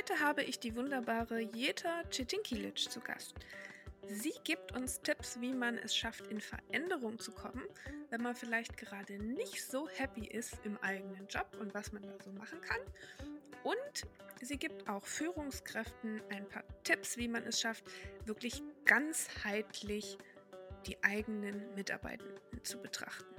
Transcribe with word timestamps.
Heute 0.00 0.20
habe 0.20 0.42
ich 0.42 0.58
die 0.58 0.74
wunderbare 0.76 1.40
Jeta 1.40 2.02
Cetinkilic 2.10 2.78
zu 2.78 3.00
Gast. 3.00 3.34
Sie 4.08 4.32
gibt 4.44 4.72
uns 4.72 5.02
Tipps, 5.02 5.38
wie 5.42 5.52
man 5.52 5.76
es 5.76 5.94
schafft, 5.94 6.26
in 6.28 6.40
Veränderung 6.40 7.18
zu 7.18 7.32
kommen, 7.32 7.62
wenn 8.08 8.22
man 8.22 8.34
vielleicht 8.34 8.78
gerade 8.78 9.18
nicht 9.18 9.62
so 9.62 9.90
happy 9.90 10.26
ist 10.26 10.58
im 10.64 10.78
eigenen 10.78 11.26
Job 11.26 11.54
und 11.60 11.74
was 11.74 11.92
man 11.92 12.02
da 12.02 12.14
so 12.24 12.32
machen 12.32 12.62
kann. 12.62 12.80
Und 13.62 14.06
sie 14.40 14.56
gibt 14.56 14.88
auch 14.88 15.04
Führungskräften 15.04 16.22
ein 16.30 16.48
paar 16.48 16.64
Tipps, 16.82 17.18
wie 17.18 17.28
man 17.28 17.44
es 17.44 17.60
schafft, 17.60 17.84
wirklich 18.24 18.62
ganzheitlich 18.86 20.16
die 20.86 20.96
eigenen 21.04 21.74
Mitarbeitenden 21.74 22.64
zu 22.64 22.78
betrachten. 22.78 23.29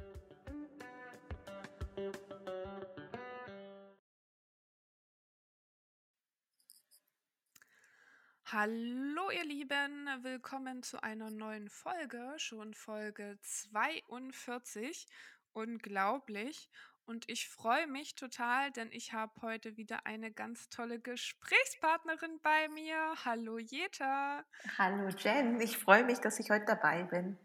Hallo 8.61 9.31
ihr 9.31 9.43
Lieben, 9.43 10.07
willkommen 10.21 10.83
zu 10.83 11.01
einer 11.01 11.31
neuen 11.31 11.67
Folge, 11.67 12.35
schon 12.37 12.75
Folge 12.75 13.39
42. 13.41 15.07
Unglaublich. 15.53 16.69
Und 17.07 17.27
ich 17.27 17.49
freue 17.49 17.87
mich 17.87 18.13
total, 18.13 18.69
denn 18.69 18.91
ich 18.91 19.13
habe 19.13 19.33
heute 19.41 19.77
wieder 19.77 20.05
eine 20.05 20.31
ganz 20.31 20.69
tolle 20.69 20.99
Gesprächspartnerin 20.99 22.39
bei 22.43 22.69
mir. 22.69 23.15
Hallo 23.25 23.57
Jeta. 23.57 24.45
Hallo 24.77 25.09
Jen, 25.09 25.59
ich 25.59 25.79
freue 25.79 26.03
mich, 26.03 26.19
dass 26.19 26.39
ich 26.39 26.51
heute 26.51 26.65
dabei 26.65 27.01
bin. 27.01 27.39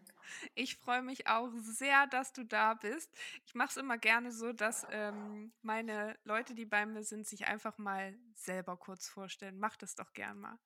Ich 0.54 0.76
freue 0.76 1.00
mich 1.00 1.28
auch 1.28 1.50
sehr, 1.54 2.06
dass 2.08 2.34
du 2.34 2.44
da 2.44 2.74
bist. 2.74 3.10
Ich 3.46 3.54
mache 3.54 3.70
es 3.70 3.78
immer 3.78 3.96
gerne 3.96 4.32
so, 4.32 4.52
dass 4.52 4.86
ähm, 4.90 5.54
meine 5.62 6.18
Leute, 6.24 6.54
die 6.54 6.66
bei 6.66 6.84
mir 6.84 7.04
sind, 7.04 7.26
sich 7.26 7.46
einfach 7.46 7.78
mal 7.78 8.14
selber 8.34 8.76
kurz 8.76 9.08
vorstellen. 9.08 9.58
Mach 9.58 9.78
das 9.78 9.94
doch 9.94 10.12
gern 10.12 10.40
mal. 10.40 10.58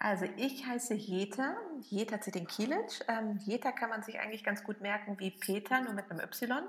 Also 0.00 0.26
ich 0.36 0.64
heiße 0.64 0.94
Jeta, 0.94 1.56
Jeta 1.80 2.20
Zetinkilic. 2.20 3.04
Ähm, 3.08 3.40
Jeta 3.44 3.72
kann 3.72 3.90
man 3.90 4.04
sich 4.04 4.20
eigentlich 4.20 4.44
ganz 4.44 4.62
gut 4.62 4.80
merken 4.80 5.18
wie 5.18 5.32
Peter, 5.32 5.80
nur 5.80 5.92
mit 5.92 6.08
einem 6.10 6.20
Y. 6.20 6.62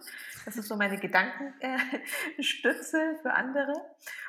Das 0.46 0.58
ist 0.58 0.68
so 0.68 0.76
meine 0.76 0.98
Gedankenstütze 0.98 2.98
äh, 2.98 3.16
für 3.22 3.34
andere. 3.34 3.74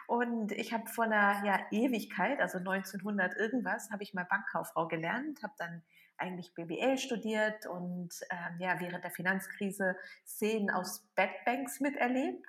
Und 0.06 0.52
ich 0.52 0.74
habe 0.74 0.86
vor 0.88 1.04
einer 1.04 1.42
ja, 1.46 1.60
Ewigkeit, 1.70 2.40
also 2.40 2.58
1900 2.58 3.36
irgendwas, 3.36 3.90
habe 3.90 4.02
ich 4.02 4.12
mal 4.12 4.24
Bankkauffrau 4.24 4.86
gelernt, 4.86 5.42
habe 5.42 5.54
dann 5.56 5.82
eigentlich 6.18 6.52
BWL 6.54 6.98
studiert 6.98 7.64
und 7.66 8.10
ähm, 8.30 8.58
ja, 8.58 8.78
während 8.78 9.02
der 9.02 9.10
Finanzkrise 9.10 9.96
Szenen 10.26 10.68
aus 10.68 11.08
Bad 11.14 11.30
Banks 11.46 11.80
miterlebt. 11.80 12.44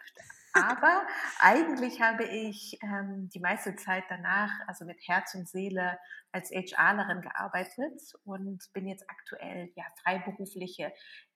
Aber 0.53 1.05
eigentlich 1.39 2.01
habe 2.01 2.25
ich 2.25 2.77
ähm, 2.83 3.29
die 3.29 3.39
meiste 3.39 3.75
Zeit 3.75 4.03
danach, 4.09 4.51
also 4.67 4.85
mit 4.85 4.97
Herz 5.07 5.33
und 5.35 5.47
Seele, 5.47 5.97
als 6.31 6.49
HRlerin 6.49 7.21
gearbeitet 7.21 8.01
und 8.23 8.61
bin 8.73 8.87
jetzt 8.87 9.09
aktuell 9.09 9.71
ja 9.75 9.83
freiberufliche 10.03 10.91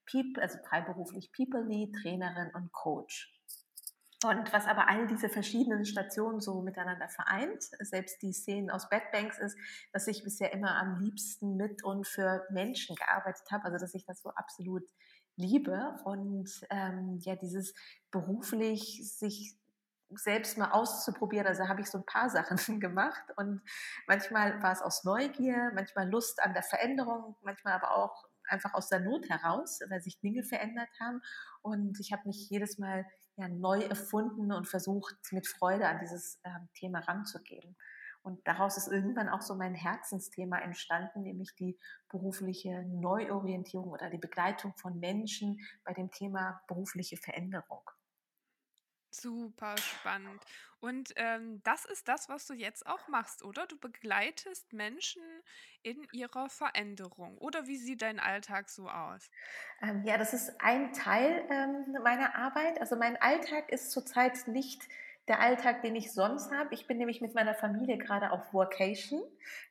People, 0.06 0.42
also 0.42 0.58
freiberuflich 0.70 1.32
People 1.32 1.64
Lead, 1.64 1.96
Trainerin 2.02 2.52
und 2.54 2.72
Coach. 2.72 3.32
Und 4.24 4.52
was 4.54 4.66
aber 4.66 4.90
all 4.90 5.08
diese 5.08 5.30
verschiedenen 5.30 5.86
Stationen 5.86 6.40
so 6.40 6.62
miteinander 6.62 7.10
vereint, 7.10 7.64
selbst 7.80 8.22
die 8.22 8.34
Szenen 8.34 8.72
aus 8.72 8.90
Bad 8.90 9.12
Banks, 9.12 9.38
ist, 9.38 9.58
dass 9.92 10.08
ich 10.08 10.24
bisher 10.24 10.52
immer 10.52 10.76
am 10.78 11.00
liebsten 11.00 11.58
mit 11.58 11.84
und 11.84 12.08
für 12.08 12.46
Menschen 12.50 12.96
gearbeitet 12.96 13.46
habe. 13.52 13.66
Also 13.66 13.78
dass 13.78 13.94
ich 13.94 14.06
das 14.06 14.22
so 14.22 14.30
absolut 14.30 14.84
liebe 15.36 15.98
und 16.04 16.50
ähm, 16.70 17.18
ja, 17.22 17.36
dieses 17.36 17.74
beruflich 18.12 19.02
sich 19.18 19.58
selbst 20.10 20.58
mal 20.58 20.72
auszuprobieren. 20.72 21.48
Also 21.48 21.68
habe 21.68 21.82
ich 21.82 21.90
so 21.90 21.98
ein 21.98 22.06
paar 22.06 22.30
Sachen 22.30 22.80
gemacht 22.80 23.24
und 23.38 23.62
manchmal 24.08 24.62
war 24.62 24.72
es 24.72 24.82
aus 24.82 25.04
Neugier, 25.04 25.72
manchmal 25.74 26.10
Lust 26.10 26.42
an 26.42 26.54
der 26.54 26.64
Veränderung, 26.64 27.36
manchmal 27.42 27.74
aber 27.74 27.96
auch 27.96 28.26
einfach 28.48 28.74
aus 28.74 28.90
der 28.90 29.00
Not 29.00 29.30
heraus, 29.30 29.80
weil 29.90 30.02
sich 30.02 30.20
Dinge 30.20 30.44
verändert 30.44 30.90
haben. 31.00 31.22
Und 31.62 32.00
ich 32.00 32.12
habe 32.12 32.28
mich 32.28 32.50
jedes 32.50 32.78
Mal 32.78 33.06
ja, 33.38 33.48
neu 33.48 33.82
erfunden 33.82 34.52
und 34.52 34.68
versucht, 34.68 35.16
mit 35.32 35.48
Freude 35.48 35.88
an 35.88 36.00
dieses 36.00 36.40
äh, 36.44 36.50
Thema 36.76 37.00
ranzugehen. 37.00 37.76
Und 38.26 38.46
daraus 38.48 38.76
ist 38.76 38.88
irgendwann 38.88 39.30
auch 39.30 39.44
so 39.44 39.54
mein 39.54 39.76
Herzensthema 39.76 40.58
entstanden, 40.58 41.22
nämlich 41.22 41.54
die 41.54 41.78
berufliche 42.10 42.84
Neuorientierung 42.88 43.92
oder 43.92 44.10
die 44.10 44.18
Begleitung 44.18 44.74
von 44.78 45.00
Menschen 45.00 45.60
bei 45.84 45.94
dem 45.94 46.10
Thema 46.10 46.60
berufliche 46.68 47.18
Veränderung. 47.18 47.88
Super 49.12 49.78
spannend. 49.78 50.44
Und 50.80 51.14
ähm, 51.18 51.62
das 51.64 51.86
ist 51.86 52.08
das, 52.08 52.28
was 52.28 52.48
du 52.48 52.56
jetzt 52.56 52.88
auch 52.88 53.08
machst, 53.08 53.44
oder? 53.44 53.68
Du 53.68 53.78
begleitest 53.78 54.74
Menschen 54.74 55.22
in 55.84 56.08
ihrer 56.12 56.50
Veränderung. 56.50 57.38
Oder 57.38 57.68
wie 57.68 57.78
sieht 57.78 58.02
dein 58.02 58.20
Alltag 58.20 58.70
so 58.70 58.90
aus? 58.90 59.30
Ähm, 59.84 60.04
ja, 60.04 60.18
das 60.18 60.34
ist 60.34 60.60
ein 60.62 60.94
Teil 60.94 61.46
ähm, 61.52 61.96
meiner 62.04 62.36
Arbeit. 62.36 62.82
Also 62.82 62.96
mein 62.96 63.22
Alltag 63.22 63.70
ist 63.70 63.92
zurzeit 63.92 64.48
nicht 64.48 64.82
der 65.28 65.40
Alltag, 65.40 65.82
den 65.82 65.96
ich 65.96 66.14
sonst 66.14 66.52
habe. 66.52 66.74
Ich 66.74 66.86
bin 66.86 66.98
nämlich 66.98 67.20
mit 67.20 67.34
meiner 67.34 67.56
Familie 67.56 67.98
gerade 67.98 68.32
auf 68.32 68.54
Workation. 68.54 69.24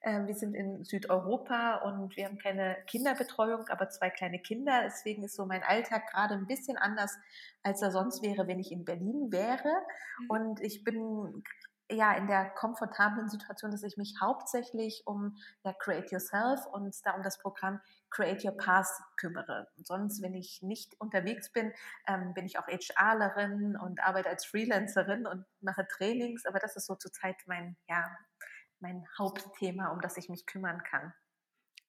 Ähm, 0.03 0.27
wir 0.27 0.35
sind 0.35 0.55
in 0.55 0.85
Südeuropa 0.85 1.77
und 1.77 2.17
wir 2.17 2.25
haben 2.25 2.39
keine 2.39 2.77
Kinderbetreuung, 2.87 3.69
aber 3.69 3.89
zwei 3.89 4.11
kleine 4.11 4.41
Kinder. 4.41 4.83
Deswegen 4.85 5.23
ist 5.23 5.37
so 5.37 5.47
mein 5.47 5.63
Alltag 5.63 6.11
gerade 6.11 6.35
ein 6.35 6.47
bisschen 6.47 6.77
anders, 6.77 7.17
als 7.63 7.83
er 7.83 7.93
sonst 7.93 8.23
wäre, 8.23 8.49
wenn 8.49 8.59
ich 8.59 8.73
in 8.73 8.85
Berlin 8.85 9.31
wäre. 9.31 9.83
Mhm. 10.19 10.31
Und 10.31 10.61
ich 10.61 10.83
bin 10.83 11.45
ja 11.91 12.13
in 12.13 12.27
der 12.27 12.51
komfortablen 12.51 13.29
Situation, 13.29 13.71
dass 13.71 13.83
ich 13.83 13.97
mich 13.97 14.17
hauptsächlich 14.21 15.03
um 15.07 15.37
ja, 15.65 15.73
Create 15.73 16.11
Yourself 16.11 16.65
und 16.67 16.95
da 17.05 17.13
um 17.13 17.23
das 17.23 17.39
Programm 17.39 17.81
Create 18.11 18.45
Your 18.45 18.57
Path 18.57 18.89
kümmere. 19.17 19.69
Und 19.77 19.87
sonst, 19.87 20.23
wenn 20.23 20.35
ich 20.35 20.63
nicht 20.63 20.99
unterwegs 21.01 21.53
bin, 21.53 21.73
ähm, 22.07 22.33
bin 22.35 22.47
ich 22.47 22.59
auch 22.59 22.67
HRlerin 22.67 23.77
und 23.77 24.01
arbeite 24.01 24.29
als 24.29 24.45
Freelancerin 24.47 25.27
und 25.27 25.45
mache 25.61 25.87
Trainings, 25.87 26.47
aber 26.47 26.59
das 26.59 26.77
ist 26.77 26.87
so 26.87 26.95
zurzeit 26.95 27.37
mein, 27.47 27.77
ja, 27.89 28.17
mein 28.81 29.07
Hauptthema, 29.19 29.89
um 29.89 30.01
das 30.01 30.17
ich 30.17 30.29
mich 30.29 30.47
kümmern 30.47 30.83
kann. 30.83 31.13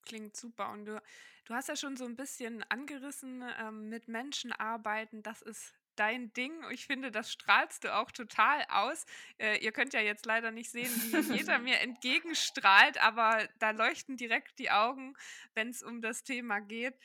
Klingt 0.05 0.35
super. 0.35 0.71
Und 0.71 0.85
du, 0.85 1.01
du 1.45 1.53
hast 1.53 1.67
ja 1.67 1.75
schon 1.75 1.97
so 1.97 2.05
ein 2.05 2.15
bisschen 2.15 2.63
angerissen, 2.69 3.43
ähm, 3.59 3.89
mit 3.89 4.07
Menschen 4.07 4.51
arbeiten, 4.51 5.23
das 5.23 5.41
ist 5.41 5.73
dein 5.95 6.33
Ding. 6.33 6.53
Ich 6.71 6.85
finde, 6.85 7.11
das 7.11 7.31
strahlst 7.31 7.83
du 7.83 7.95
auch 7.95 8.11
total 8.11 8.63
aus. 8.69 9.05
Äh, 9.37 9.57
ihr 9.63 9.71
könnt 9.71 9.93
ja 9.93 10.01
jetzt 10.01 10.25
leider 10.25 10.51
nicht 10.51 10.71
sehen, 10.71 10.91
wie 11.11 11.37
jeder 11.37 11.59
mir 11.59 11.79
entgegenstrahlt, 11.79 13.01
aber 13.01 13.47
da 13.59 13.71
leuchten 13.71 14.17
direkt 14.17 14.59
die 14.59 14.71
Augen, 14.71 15.15
wenn 15.53 15.69
es 15.69 15.83
um 15.83 16.01
das 16.01 16.23
Thema 16.23 16.59
geht 16.59 16.95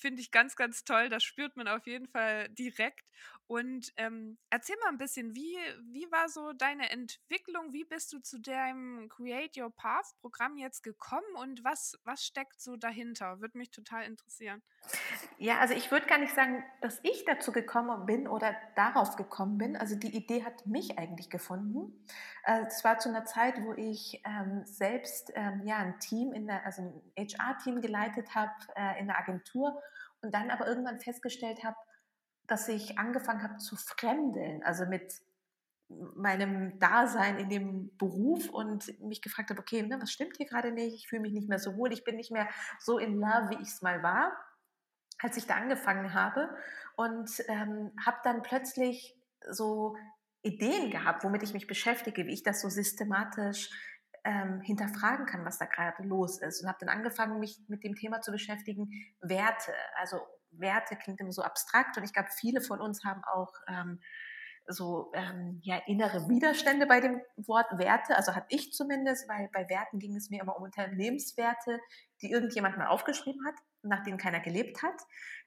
finde 0.00 0.22
ich 0.22 0.30
ganz, 0.30 0.56
ganz 0.56 0.84
toll. 0.84 1.08
Das 1.08 1.22
spürt 1.22 1.56
man 1.56 1.68
auf 1.68 1.86
jeden 1.86 2.08
Fall 2.08 2.48
direkt. 2.50 3.04
Und 3.50 3.92
ähm, 3.96 4.38
erzähl 4.48 4.76
mal 4.80 4.90
ein 4.90 4.96
bisschen, 4.96 5.34
wie, 5.34 5.56
wie 5.90 6.06
war 6.12 6.28
so 6.28 6.52
deine 6.52 6.88
Entwicklung? 6.88 7.72
Wie 7.72 7.82
bist 7.82 8.12
du 8.12 8.20
zu 8.20 8.38
deinem 8.38 9.08
Create 9.08 9.56
Your 9.56 9.74
Path 9.74 10.06
Programm 10.20 10.56
jetzt 10.56 10.84
gekommen 10.84 11.26
und 11.34 11.64
was, 11.64 11.98
was 12.04 12.24
steckt 12.24 12.60
so 12.60 12.76
dahinter? 12.76 13.40
Würde 13.40 13.58
mich 13.58 13.72
total 13.72 14.04
interessieren. 14.04 14.62
Ja, 15.36 15.58
also 15.58 15.74
ich 15.74 15.90
würde 15.90 16.06
gar 16.06 16.18
nicht 16.18 16.32
sagen, 16.32 16.62
dass 16.80 17.00
ich 17.02 17.24
dazu 17.24 17.50
gekommen 17.50 18.06
bin 18.06 18.28
oder 18.28 18.54
darauf 18.76 19.16
gekommen 19.16 19.58
bin. 19.58 19.76
Also 19.76 19.96
die 19.96 20.14
Idee 20.14 20.44
hat 20.44 20.64
mich 20.66 20.96
eigentlich 20.96 21.28
gefunden. 21.28 22.06
Äh, 22.44 22.66
es 22.68 22.84
war 22.84 23.00
zu 23.00 23.08
einer 23.08 23.24
Zeit, 23.24 23.60
wo 23.64 23.72
ich 23.72 24.22
ähm, 24.24 24.62
selbst 24.64 25.32
ähm, 25.34 25.62
ja, 25.64 25.78
ein 25.78 25.98
Team, 25.98 26.32
in 26.32 26.46
der, 26.46 26.64
also 26.64 26.82
ein 26.82 27.26
HR-Team 27.26 27.80
geleitet 27.80 28.32
habe 28.32 28.52
äh, 28.76 29.00
in 29.00 29.08
der 29.08 29.18
Agentur 29.18 29.82
und 30.22 30.32
dann 30.32 30.50
aber 30.50 30.68
irgendwann 30.68 31.00
festgestellt 31.00 31.64
habe, 31.64 31.76
dass 32.50 32.68
ich 32.68 32.98
angefangen 32.98 33.42
habe 33.42 33.58
zu 33.58 33.76
fremdeln, 33.76 34.62
also 34.64 34.86
mit 34.86 35.14
meinem 35.88 36.78
Dasein 36.78 37.38
in 37.38 37.48
dem 37.48 37.96
Beruf 37.96 38.48
und 38.48 39.00
mich 39.00 39.22
gefragt 39.22 39.50
habe, 39.50 39.60
okay, 39.60 39.82
ne, 39.82 40.00
was 40.00 40.12
stimmt 40.12 40.36
hier 40.36 40.46
gerade 40.46 40.72
nicht? 40.72 40.94
Ich 40.94 41.08
fühle 41.08 41.22
mich 41.22 41.32
nicht 41.32 41.48
mehr 41.48 41.58
so 41.58 41.76
wohl, 41.76 41.92
ich 41.92 42.04
bin 42.04 42.16
nicht 42.16 42.30
mehr 42.30 42.48
so 42.78 42.98
in 42.98 43.18
love, 43.18 43.50
wie 43.50 43.62
ich 43.62 43.68
es 43.68 43.82
mal 43.82 44.02
war, 44.02 44.32
als 45.18 45.36
ich 45.36 45.46
da 45.46 45.54
angefangen 45.54 46.14
habe 46.14 46.54
und 46.96 47.30
ähm, 47.48 47.92
habe 48.04 48.18
dann 48.24 48.42
plötzlich 48.42 49.16
so 49.48 49.96
Ideen 50.42 50.90
gehabt, 50.90 51.24
womit 51.24 51.42
ich 51.42 51.52
mich 51.52 51.66
beschäftige, 51.66 52.26
wie 52.26 52.32
ich 52.32 52.42
das 52.42 52.60
so 52.60 52.68
systematisch 52.68 53.70
ähm, 54.24 54.60
hinterfragen 54.60 55.26
kann, 55.26 55.44
was 55.44 55.58
da 55.58 55.66
gerade 55.66 56.02
los 56.02 56.40
ist. 56.40 56.62
Und 56.62 56.68
habe 56.68 56.78
dann 56.80 56.88
angefangen, 56.88 57.40
mich 57.40 57.58
mit 57.68 57.84
dem 57.84 57.94
Thema 57.94 58.20
zu 58.20 58.32
beschäftigen, 58.32 58.90
Werte. 59.20 59.72
Also 59.96 60.20
Werte 60.52 60.96
klingt 60.96 61.20
immer 61.20 61.32
so 61.32 61.42
abstrakt 61.42 61.96
und 61.96 62.04
ich 62.04 62.12
glaube, 62.12 62.28
viele 62.34 62.60
von 62.60 62.80
uns 62.80 63.04
haben 63.04 63.22
auch 63.24 63.52
ähm, 63.68 64.00
so 64.66 65.10
ähm, 65.14 65.60
ja, 65.62 65.80
innere 65.86 66.28
Widerstände 66.28 66.86
bei 66.86 67.00
dem 67.00 67.20
Wort 67.36 67.66
Werte. 67.78 68.16
Also 68.16 68.34
hatte 68.34 68.46
ich 68.50 68.72
zumindest, 68.72 69.28
weil 69.28 69.48
bei 69.52 69.68
Werten 69.68 69.98
ging 69.98 70.16
es 70.16 70.30
mir 70.30 70.42
immer 70.42 70.56
um 70.56 70.64
Unternehmenswerte, 70.64 71.80
die 72.22 72.30
irgendjemand 72.30 72.78
mal 72.78 72.86
aufgeschrieben 72.86 73.44
hat, 73.46 73.54
nach 73.82 74.02
denen 74.02 74.18
keiner 74.18 74.40
gelebt 74.40 74.82
hat. 74.82 75.00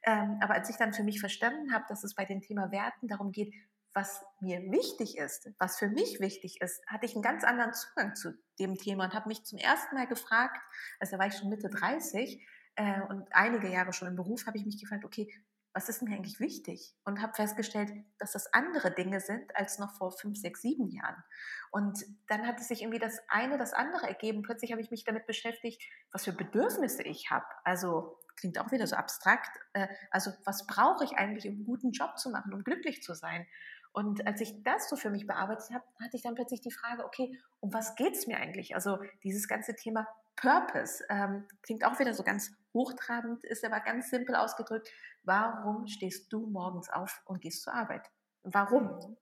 Ähm, 0.03 0.39
aber 0.41 0.53
als 0.53 0.69
ich 0.69 0.77
dann 0.77 0.93
für 0.93 1.03
mich 1.03 1.19
verstanden 1.19 1.73
habe, 1.73 1.85
dass 1.87 2.03
es 2.03 2.15
bei 2.15 2.25
dem 2.25 2.41
Thema 2.41 2.71
Werten 2.71 3.07
darum 3.07 3.31
geht, 3.31 3.53
was 3.93 4.25
mir 4.39 4.59
wichtig 4.71 5.17
ist, 5.17 5.51
was 5.59 5.77
für 5.77 5.87
mich 5.87 6.19
wichtig 6.19 6.59
ist, 6.61 6.81
hatte 6.87 7.05
ich 7.05 7.13
einen 7.13 7.21
ganz 7.21 7.43
anderen 7.43 7.73
Zugang 7.73 8.15
zu 8.15 8.33
dem 8.57 8.75
Thema 8.75 9.05
und 9.05 9.13
habe 9.13 9.27
mich 9.27 9.43
zum 9.43 9.59
ersten 9.59 9.95
Mal 9.95 10.07
gefragt, 10.07 10.57
also 10.99 11.11
da 11.11 11.19
war 11.19 11.27
ich 11.27 11.35
schon 11.35 11.49
Mitte 11.49 11.69
30 11.69 12.43
äh, 12.75 13.01
und 13.01 13.27
einige 13.31 13.69
Jahre 13.69 13.93
schon 13.93 14.07
im 14.07 14.15
Beruf, 14.15 14.45
habe 14.45 14.57
ich 14.57 14.65
mich 14.65 14.79
gefragt, 14.79 15.05
okay, 15.05 15.31
was 15.73 15.89
ist 15.89 16.03
mir 16.03 16.15
eigentlich 16.15 16.39
wichtig? 16.39 16.95
Und 17.03 17.21
habe 17.21 17.33
festgestellt, 17.33 17.91
dass 18.19 18.33
das 18.33 18.53
andere 18.53 18.93
Dinge 18.93 19.19
sind 19.19 19.55
als 19.55 19.79
noch 19.79 19.91
vor 19.95 20.11
fünf, 20.11 20.37
sechs, 20.37 20.61
sieben 20.61 20.87
Jahren. 20.87 21.23
Und 21.71 22.05
dann 22.27 22.45
hat 22.45 22.59
es 22.59 22.67
sich 22.67 22.83
irgendwie 22.83 22.99
das 22.99 23.19
eine, 23.27 23.57
das 23.57 23.73
andere 23.73 24.07
ergeben. 24.07 24.43
Plötzlich 24.43 24.71
habe 24.71 24.81
ich 24.81 24.91
mich 24.91 25.03
damit 25.03 25.25
beschäftigt, 25.25 25.81
was 26.11 26.25
für 26.25 26.33
Bedürfnisse 26.33 27.01
ich 27.01 27.31
habe. 27.31 27.45
Also 27.63 28.19
klingt 28.35 28.59
auch 28.59 28.71
wieder 28.71 28.85
so 28.85 28.95
abstrakt. 28.95 29.57
Äh, 29.73 29.87
also 30.11 30.31
was 30.45 30.67
brauche 30.67 31.03
ich 31.03 31.13
eigentlich, 31.13 31.47
um 31.47 31.55
einen 31.55 31.65
guten 31.65 31.91
Job 31.91 32.19
zu 32.19 32.29
machen, 32.29 32.53
um 32.53 32.63
glücklich 32.63 33.01
zu 33.01 33.15
sein? 33.15 33.47
Und 33.93 34.25
als 34.27 34.41
ich 34.41 34.63
das 34.63 34.89
so 34.89 34.95
für 34.95 35.09
mich 35.09 35.25
bearbeitet 35.25 35.71
habe, 35.71 35.85
hatte 36.01 36.17
ich 36.17 36.23
dann 36.23 36.35
plötzlich 36.35 36.61
die 36.61 36.71
Frage, 36.71 37.05
okay, 37.05 37.39
um 37.59 37.73
was 37.73 37.95
geht 37.95 38.15
es 38.15 38.27
mir 38.27 38.37
eigentlich? 38.37 38.75
Also 38.75 38.99
dieses 39.23 39.47
ganze 39.47 39.75
Thema 39.75 40.07
Purpose 40.35 41.03
ähm, 41.09 41.47
klingt 41.61 41.85
auch 41.85 41.99
wieder 41.99 42.13
so 42.13 42.23
ganz 42.23 42.51
hochtrabend, 42.73 43.43
ist 43.43 43.63
aber 43.63 43.79
ganz 43.79 44.09
simpel 44.09 44.35
ausgedrückt. 44.35 44.89
Warum 45.23 45.87
stehst 45.87 46.31
du 46.31 46.47
morgens 46.47 46.89
auf 46.89 47.21
und 47.25 47.41
gehst 47.41 47.63
zur 47.63 47.73
Arbeit? 47.73 48.09
Warum? 48.43 48.83
Mhm. 48.85 49.17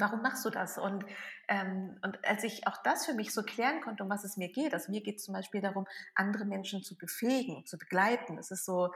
Warum 0.00 0.22
machst 0.22 0.44
du 0.44 0.50
das? 0.50 0.78
Und, 0.78 1.04
ähm, 1.48 1.98
und 2.02 2.24
als 2.24 2.44
ich 2.44 2.66
auch 2.66 2.78
das 2.82 3.04
für 3.04 3.14
mich 3.14 3.34
so 3.34 3.42
klären 3.42 3.80
konnte, 3.82 4.02
um 4.02 4.10
was 4.10 4.24
es 4.24 4.36
mir 4.36 4.50
geht, 4.50 4.72
also 4.72 4.90
mir 4.90 5.02
geht 5.02 5.16
es 5.16 5.24
zum 5.24 5.34
Beispiel 5.34 5.60
darum, 5.60 5.86
andere 6.14 6.44
Menschen 6.44 6.82
zu 6.82 6.96
befähigen, 6.96 7.66
zu 7.66 7.76
begleiten. 7.76 8.36
Das 8.36 8.50
ist 8.50 8.64
so, 8.64 8.86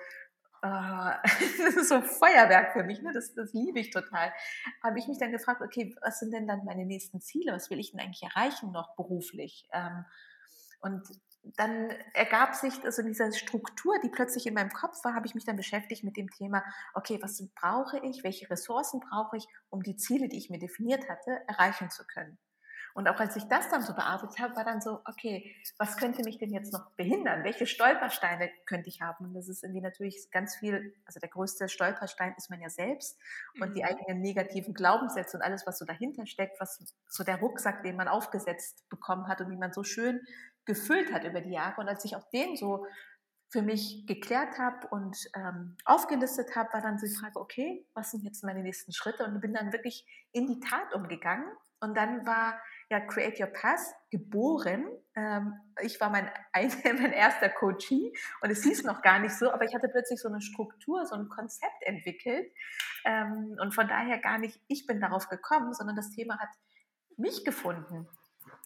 äh, 0.62 1.14
das 1.58 1.76
ist 1.76 1.88
so 1.88 2.00
Feuerwerk 2.00 2.72
für 2.72 2.84
mich, 2.84 3.02
ne? 3.02 3.12
das, 3.12 3.34
das 3.34 3.52
liebe 3.52 3.78
ich 3.78 3.90
total. 3.90 4.32
Habe 4.82 4.98
ich 4.98 5.06
mich 5.06 5.18
dann 5.18 5.32
gefragt, 5.32 5.60
okay, 5.60 5.94
was 6.02 6.18
sind 6.18 6.32
denn 6.32 6.46
dann 6.46 6.64
meine 6.64 6.86
nächsten 6.86 7.20
Ziele? 7.20 7.52
Was 7.52 7.70
will 7.70 7.78
ich 7.78 7.90
denn 7.90 8.00
eigentlich 8.00 8.22
erreichen 8.22 8.72
noch 8.72 8.94
beruflich? 8.96 9.68
Ähm, 9.72 10.04
und 10.80 11.06
dann 11.56 11.90
ergab 12.12 12.54
sich 12.54 12.84
also 12.84 13.02
diese 13.02 13.32
Struktur, 13.32 13.98
die 14.02 14.08
plötzlich 14.08 14.46
in 14.46 14.54
meinem 14.54 14.70
Kopf 14.70 15.04
war, 15.04 15.14
habe 15.14 15.26
ich 15.26 15.34
mich 15.34 15.44
dann 15.44 15.56
beschäftigt 15.56 16.04
mit 16.04 16.16
dem 16.16 16.30
Thema, 16.30 16.64
okay, 16.94 17.18
was 17.22 17.42
brauche 17.54 17.98
ich, 18.04 18.24
welche 18.24 18.50
Ressourcen 18.50 19.00
brauche 19.00 19.36
ich, 19.36 19.46
um 19.70 19.82
die 19.82 19.96
Ziele, 19.96 20.28
die 20.28 20.38
ich 20.38 20.50
mir 20.50 20.58
definiert 20.58 21.08
hatte, 21.08 21.42
erreichen 21.46 21.90
zu 21.90 22.04
können. 22.06 22.38
Und 22.96 23.08
auch 23.08 23.20
als 23.20 23.36
ich 23.36 23.44
das 23.44 23.68
dann 23.68 23.82
so 23.82 23.92
bearbeitet 23.92 24.38
habe, 24.38 24.56
war 24.56 24.64
dann 24.64 24.80
so, 24.80 25.00
okay, 25.04 25.54
was 25.76 25.98
könnte 25.98 26.22
mich 26.24 26.38
denn 26.38 26.50
jetzt 26.50 26.72
noch 26.72 26.92
behindern? 26.92 27.44
Welche 27.44 27.66
Stolpersteine 27.66 28.48
könnte 28.64 28.88
ich 28.88 29.02
haben? 29.02 29.26
Und 29.26 29.34
das 29.34 29.48
ist 29.48 29.62
irgendwie 29.62 29.82
natürlich 29.82 30.30
ganz 30.30 30.56
viel, 30.56 30.94
also 31.04 31.20
der 31.20 31.28
größte 31.28 31.68
Stolperstein 31.68 32.32
ist 32.38 32.48
man 32.48 32.58
ja 32.62 32.70
selbst 32.70 33.18
und 33.60 33.76
die 33.76 33.82
mhm. 33.82 33.88
eigenen 33.88 34.22
negativen 34.22 34.72
Glaubenssätze 34.72 35.36
und 35.36 35.42
alles, 35.42 35.66
was 35.66 35.78
so 35.78 35.84
dahinter 35.84 36.24
steckt, 36.24 36.58
was 36.58 36.82
so 37.06 37.22
der 37.22 37.36
Rucksack, 37.36 37.82
den 37.82 37.96
man 37.96 38.08
aufgesetzt 38.08 38.88
bekommen 38.88 39.28
hat 39.28 39.42
und 39.42 39.50
wie 39.50 39.58
man 39.58 39.74
so 39.74 39.84
schön 39.84 40.22
gefüllt 40.66 41.12
hat 41.12 41.24
über 41.24 41.40
die 41.40 41.52
Jahre. 41.52 41.80
Und 41.80 41.88
als 41.88 42.04
ich 42.04 42.16
auch 42.16 42.28
den 42.30 42.56
so 42.56 42.86
für 43.48 43.62
mich 43.62 44.06
geklärt 44.06 44.58
habe 44.58 44.88
und 44.88 45.16
ähm, 45.34 45.76
aufgelistet 45.84 46.56
habe, 46.56 46.72
war 46.72 46.82
dann 46.82 46.98
die 46.98 47.08
Frage, 47.08 47.38
okay, 47.40 47.86
was 47.94 48.10
sind 48.10 48.24
jetzt 48.24 48.42
meine 48.42 48.62
nächsten 48.62 48.92
Schritte? 48.92 49.24
Und 49.24 49.40
bin 49.40 49.54
dann 49.54 49.72
wirklich 49.72 50.04
in 50.32 50.46
die 50.46 50.60
Tat 50.60 50.92
umgegangen. 50.94 51.46
Und 51.80 51.96
dann 51.96 52.26
war 52.26 52.60
ja 52.90 53.00
Create 53.00 53.38
Your 53.40 53.46
Path 53.46 53.94
geboren. 54.10 54.86
Ähm, 55.14 55.54
ich 55.80 56.00
war 56.00 56.10
mein, 56.10 56.28
ein, 56.52 56.72
mein 56.84 57.12
erster 57.12 57.48
Coachie 57.48 58.12
und 58.40 58.50
es 58.50 58.62
hieß 58.64 58.84
noch 58.84 59.02
gar 59.02 59.18
nicht 59.18 59.34
so, 59.34 59.50
aber 59.50 59.64
ich 59.64 59.74
hatte 59.74 59.88
plötzlich 59.88 60.20
so 60.20 60.28
eine 60.28 60.40
Struktur, 60.40 61.06
so 61.06 61.14
ein 61.14 61.28
Konzept 61.28 61.82
entwickelt. 61.82 62.50
Ähm, 63.04 63.56
und 63.60 63.74
von 63.74 63.86
daher 63.86 64.18
gar 64.18 64.38
nicht, 64.38 64.60
ich 64.66 64.86
bin 64.86 65.00
darauf 65.00 65.28
gekommen, 65.28 65.72
sondern 65.74 65.96
das 65.96 66.10
Thema 66.10 66.38
hat 66.38 66.50
mich 67.16 67.44
gefunden. 67.44 68.08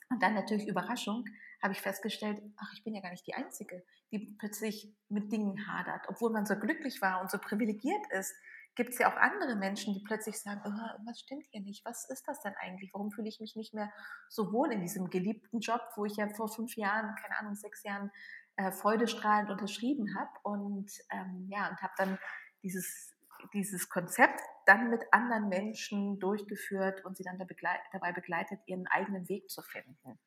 Und 0.09 0.23
dann 0.23 0.35
natürlich 0.35 0.67
Überraschung, 0.67 1.25
habe 1.63 1.73
ich 1.73 1.81
festgestellt, 1.81 2.41
ach, 2.57 2.73
ich 2.75 2.85
bin 2.85 2.95
ja 2.95 3.01
gar 3.01 3.11
nicht 3.11 3.27
die 3.27 3.35
Einzige, 3.35 3.85
die 4.11 4.37
plötzlich 4.39 4.95
mit 5.09 5.31
Dingen 5.31 5.67
hadert. 5.67 6.07
Obwohl 6.09 6.31
man 6.33 6.47
so 6.47 6.57
glücklich 6.57 7.03
war 7.03 7.21
und 7.21 7.31
so 7.31 7.39
privilegiert 7.39 8.01
ist, 8.11 8.35
gibt 8.77 8.91
es 8.91 8.99
ja 8.99 9.13
auch 9.13 9.17
andere 9.17 9.57
Menschen, 9.57 9.95
die 9.95 10.03
plötzlich 10.07 10.41
sagen, 10.41 10.63
oh, 10.65 11.05
was 11.07 11.21
stimmt 11.21 11.45
hier 11.51 11.61
nicht? 11.61 11.85
Was 11.85 12.09
ist 12.09 12.27
das 12.27 12.41
denn 12.41 12.55
eigentlich? 12.61 12.91
Warum 12.95 13.11
fühle 13.11 13.29
ich 13.29 13.41
mich 13.41 13.57
nicht 13.57 13.75
mehr 13.75 13.93
so 14.29 14.53
wohl 14.53 14.73
in 14.73 14.81
diesem 14.81 15.11
geliebten 15.11 15.61
Job, 15.61 15.83
wo 15.97 16.05
ich 16.05 16.17
ja 16.17 16.29
vor 16.29 16.49
fünf 16.49 16.77
Jahren, 16.77 17.15
keine 17.17 17.39
Ahnung, 17.39 17.55
sechs 17.57 17.83
Jahren 17.83 18.11
äh, 18.57 18.73
freudestrahlend 18.73 19.51
unterschrieben 19.51 20.17
habe? 20.17 20.31
Und 20.45 20.91
ähm, 21.11 21.47
ja, 21.51 21.69
und 21.69 21.83
habe 21.83 21.93
dann 21.99 22.19
dieses 22.63 23.15
dieses 23.55 23.89
Konzept 23.89 24.39
dann 24.67 24.91
mit 24.91 25.03
anderen 25.13 25.49
Menschen 25.49 26.19
durchgeführt 26.19 27.03
und 27.07 27.17
sie 27.17 27.25
dann 27.25 27.39
dabei 27.39 28.13
begleitet, 28.13 28.61
ihren 28.67 28.87
eigenen 28.87 29.27
Weg 29.31 29.49
zu 29.49 29.63
finden 29.63 30.21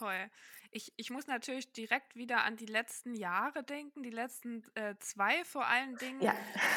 toll. 0.00 0.30
Ich, 0.72 0.92
ich 0.96 1.10
muss 1.10 1.26
natürlich 1.26 1.72
direkt 1.72 2.14
wieder 2.14 2.44
an 2.44 2.56
die 2.56 2.66
letzten 2.66 3.14
Jahre 3.14 3.64
denken, 3.64 4.02
die 4.04 4.10
letzten 4.10 4.64
äh, 4.76 4.94
zwei 5.00 5.44
vor 5.44 5.66
allen 5.66 5.96
Dingen, 5.96 6.20
ja. 6.20 6.34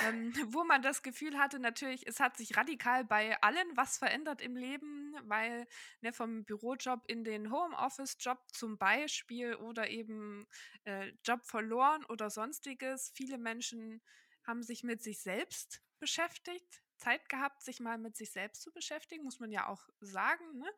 ähm, 0.07 0.33
wo 0.53 0.63
man 0.63 0.81
das 0.81 1.03
Gefühl 1.03 1.37
hatte, 1.37 1.59
natürlich, 1.59 2.07
es 2.07 2.19
hat 2.19 2.35
sich 2.35 2.57
radikal 2.57 3.05
bei 3.05 3.39
allen 3.41 3.67
was 3.75 3.99
verändert 3.99 4.41
im 4.41 4.55
Leben, 4.55 5.15
weil 5.25 5.67
ne, 6.01 6.11
vom 6.11 6.43
Bürojob 6.43 7.03
in 7.07 7.23
den 7.23 7.51
Homeoffice-Job 7.51 8.39
zum 8.51 8.77
Beispiel 8.77 9.55
oder 9.55 9.87
eben 9.89 10.47
äh, 10.85 11.11
Job 11.23 11.45
verloren 11.45 12.03
oder 12.05 12.29
sonstiges. 12.29 13.11
Viele 13.15 13.37
Menschen 13.37 14.01
haben 14.43 14.63
sich 14.63 14.83
mit 14.83 15.03
sich 15.03 15.21
selbst 15.21 15.81
beschäftigt, 15.99 16.81
Zeit 16.97 17.29
gehabt, 17.29 17.61
sich 17.61 17.79
mal 17.79 17.97
mit 17.97 18.15
sich 18.15 18.31
selbst 18.31 18.63
zu 18.63 18.71
beschäftigen, 18.71 19.23
muss 19.23 19.39
man 19.39 19.51
ja 19.51 19.67
auch 19.67 19.87
sagen. 19.99 20.57
Ne? 20.57 20.69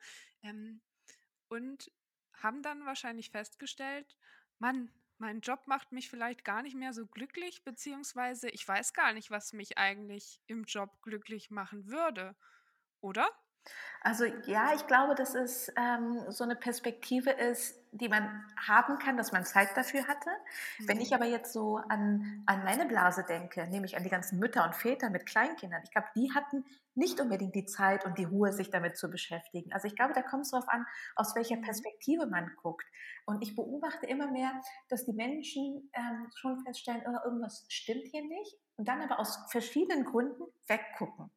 Ähm, 0.44 0.81
und 1.48 1.91
haben 2.42 2.62
dann 2.62 2.86
wahrscheinlich 2.86 3.32
festgestellt, 3.32 4.18
Mann, 4.60 4.92
mein 5.18 5.40
Job 5.40 5.62
macht 5.66 5.92
mich 5.92 6.10
vielleicht 6.10 6.44
gar 6.44 6.62
nicht 6.62 6.76
mehr 6.76 6.94
so 6.94 7.06
glücklich, 7.06 7.64
beziehungsweise 7.64 8.50
ich 8.50 8.68
weiß 8.68 8.94
gar 8.94 9.14
nicht, 9.14 9.32
was 9.32 9.54
mich 9.54 9.78
eigentlich 9.78 10.42
im 10.48 10.64
Job 10.64 11.02
glücklich 11.02 11.52
machen 11.52 11.88
würde. 11.88 12.36
Oder? 13.02 13.28
Also 14.02 14.26
ja, 14.46 14.74
ich 14.76 14.86
glaube, 14.86 15.16
dass 15.16 15.34
es 15.34 15.72
ähm, 15.76 16.24
so 16.30 16.44
eine 16.44 16.56
Perspektive 16.56 17.32
ist, 17.32 17.76
die 17.92 18.10
man 18.10 18.46
haben 18.56 19.00
kann, 19.00 19.18
dass 19.18 19.32
man 19.32 19.46
Zeit 19.46 19.76
dafür 19.76 20.08
hatte. 20.08 20.30
Mhm. 20.80 20.88
Wenn 20.88 21.02
ich 21.02 21.16
aber 21.16 21.26
jetzt 21.26 21.54
so 21.54 21.78
an, 21.78 22.44
an 22.46 22.64
meine 22.64 22.86
Blase 22.86 23.24
denke, 23.28 23.68
nämlich 23.68 23.98
an 23.98 24.04
die 24.04 24.10
ganzen 24.10 24.38
Mütter 24.38 24.64
und 24.64 24.76
Väter 24.76 25.10
mit 25.10 25.26
Kleinkindern, 25.26 25.82
ich 25.84 25.92
glaube, 25.92 26.08
die 26.16 26.32
hatten 26.34 26.66
nicht 26.95 27.19
unbedingt 27.19 27.56
die 27.56 27.65
Zeit 27.65 28.06
und 28.06 28.18
die 28.18 28.24
Ruhe, 28.24 28.53
sich 28.53 28.69
damit 28.69 28.97
zu 28.97 29.09
beschäftigen. 29.09 29.74
Also 29.74 29.88
ich 29.88 29.95
glaube, 29.95 30.13
da 30.13 30.21
kommt 30.21 30.43
es 30.43 30.51
darauf 30.51 30.70
an, 30.70 30.86
aus 31.15 31.36
welcher. 31.36 31.55
Perspektive 31.65 32.27
man 32.27 32.51
guckt. 32.62 32.86
Und 33.25 33.41
ich 33.41 33.55
beobachte 33.55 34.05
immer 34.05 34.31
mehr, 34.31 34.62
dass 34.89 35.05
die 35.05 35.13
Menschen 35.13 35.89
ähm, 35.93 36.29
schon 36.36 36.63
feststellen, 36.63 37.01
oh, 37.08 37.25
irgendwas 37.25 37.65
stimmt 37.70 38.08
hier 38.12 38.24
nicht 38.24 38.58
und 38.77 38.88
dann 38.88 39.01
aber 39.01 39.20
aus 39.20 39.46
verschiedenen 39.50 40.05
Gründen 40.05 40.43
weggucken. 40.67 41.31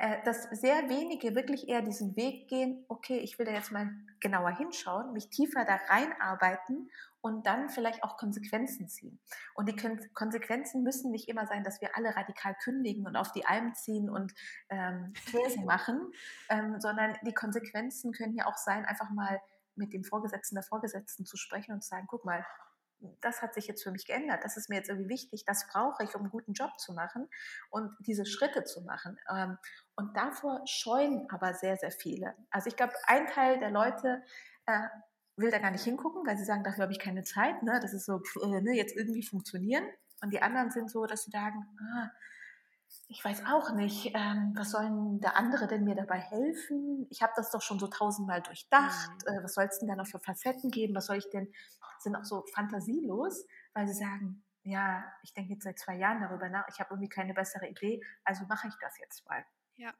Äh, 0.00 0.22
dass 0.24 0.44
sehr 0.44 0.88
wenige 0.88 1.34
wirklich 1.34 1.68
eher 1.68 1.82
diesen 1.82 2.16
Weg 2.16 2.48
gehen, 2.48 2.86
okay, 2.88 3.18
ich 3.18 3.38
will 3.38 3.44
da 3.44 3.52
jetzt 3.52 3.70
mal 3.70 3.90
genauer 4.18 4.56
hinschauen, 4.56 5.12
mich 5.12 5.28
tiefer 5.28 5.66
da 5.66 5.78
reinarbeiten 5.90 6.90
und 7.20 7.46
dann 7.46 7.68
vielleicht 7.68 8.02
auch 8.02 8.16
Konsequenzen 8.16 8.88
ziehen. 8.88 9.20
Und 9.54 9.68
die 9.68 9.76
Konsequenzen 10.14 10.82
müssen 10.84 11.10
nicht 11.10 11.28
immer 11.28 11.46
sein, 11.46 11.64
dass 11.64 11.82
wir 11.82 11.94
alle 11.98 12.16
radikal 12.16 12.54
kündigen 12.64 13.06
und 13.06 13.14
auf 13.14 13.32
die 13.32 13.44
Alm 13.44 13.74
ziehen 13.74 14.08
und 14.08 14.32
ähm, 14.70 15.12
machen, 15.66 16.10
ähm, 16.48 16.80
sondern 16.80 17.18
die 17.26 17.34
Konsequenzen 17.34 18.12
können 18.12 18.34
ja 18.34 18.46
auch 18.46 18.56
sein, 18.56 18.86
einfach 18.86 19.10
mal 19.10 19.38
mit 19.74 19.92
dem 19.92 20.04
Vorgesetzten 20.04 20.54
der 20.54 20.64
Vorgesetzten 20.64 21.26
zu 21.26 21.36
sprechen 21.36 21.72
und 21.72 21.82
zu 21.82 21.90
sagen, 21.90 22.06
guck 22.08 22.24
mal, 22.24 22.46
das 23.20 23.42
hat 23.42 23.54
sich 23.54 23.66
jetzt 23.66 23.82
für 23.82 23.90
mich 23.90 24.06
geändert, 24.06 24.44
das 24.44 24.56
ist 24.56 24.68
mir 24.68 24.76
jetzt 24.76 24.88
irgendwie 24.88 25.08
wichtig, 25.08 25.44
das 25.44 25.66
brauche 25.68 26.04
ich, 26.04 26.14
um 26.14 26.22
einen 26.22 26.30
guten 26.30 26.52
Job 26.52 26.78
zu 26.78 26.92
machen 26.92 27.28
und 27.70 27.94
diese 28.00 28.26
Schritte 28.26 28.64
zu 28.64 28.82
machen. 28.82 29.18
Ähm, 29.34 29.58
und 29.96 30.16
davor 30.16 30.62
scheuen 30.66 31.26
aber 31.30 31.54
sehr, 31.54 31.76
sehr 31.76 31.90
viele. 31.90 32.34
Also 32.50 32.68
ich 32.68 32.76
glaube, 32.76 32.92
ein 33.06 33.26
Teil 33.26 33.58
der 33.58 33.70
Leute 33.70 34.22
äh, 34.66 34.88
will 35.36 35.50
da 35.50 35.58
gar 35.58 35.70
nicht 35.70 35.84
hingucken, 35.84 36.26
weil 36.26 36.36
sie 36.36 36.44
sagen, 36.44 36.64
dafür 36.64 36.82
habe 36.82 36.92
ich 36.92 36.98
keine 36.98 37.24
Zeit, 37.24 37.62
ne? 37.62 37.78
das 37.80 37.92
ist 37.92 38.06
so, 38.06 38.20
äh, 38.42 38.60
ne, 38.60 38.76
jetzt 38.76 38.94
irgendwie 38.96 39.22
funktionieren. 39.22 39.84
Und 40.22 40.32
die 40.32 40.42
anderen 40.42 40.70
sind 40.70 40.90
so, 40.90 41.06
dass 41.06 41.24
sie 41.24 41.30
sagen, 41.30 41.66
ah, 41.94 42.10
ich 43.08 43.24
weiß 43.24 43.44
auch 43.46 43.72
nicht, 43.72 44.12
ähm, 44.14 44.52
was 44.56 44.70
sollen 44.70 45.20
der 45.20 45.36
andere 45.36 45.66
denn 45.66 45.84
mir 45.84 45.96
dabei 45.96 46.18
helfen? 46.18 47.06
Ich 47.10 47.22
habe 47.22 47.32
das 47.36 47.50
doch 47.50 47.60
schon 47.60 47.78
so 47.78 47.88
tausendmal 47.88 48.40
durchdacht. 48.40 49.10
Mhm. 49.26 49.38
Äh, 49.38 49.42
was 49.42 49.54
soll 49.54 49.64
es 49.64 49.78
denn 49.80 49.88
da 49.88 49.96
noch 49.96 50.06
für 50.06 50.20
Facetten 50.20 50.70
geben? 50.70 50.94
Was 50.94 51.06
soll 51.06 51.16
ich 51.16 51.28
denn? 51.30 51.52
Sind 51.98 52.16
auch 52.16 52.24
so 52.24 52.44
fantasielos, 52.54 53.46
weil 53.74 53.86
sie 53.88 53.94
sagen, 53.94 54.44
ja, 54.62 55.04
ich 55.22 55.34
denke 55.34 55.54
jetzt 55.54 55.64
seit 55.64 55.78
zwei 55.78 55.96
Jahren 55.96 56.20
darüber 56.20 56.48
nach, 56.48 56.66
ich 56.68 56.80
habe 56.80 56.90
irgendwie 56.90 57.08
keine 57.08 57.34
bessere 57.34 57.68
Idee, 57.68 58.00
also 58.24 58.44
mache 58.46 58.68
ich 58.68 58.74
das 58.80 58.98
jetzt 58.98 59.26
mal. 59.26 59.44
Ja. 59.76 59.92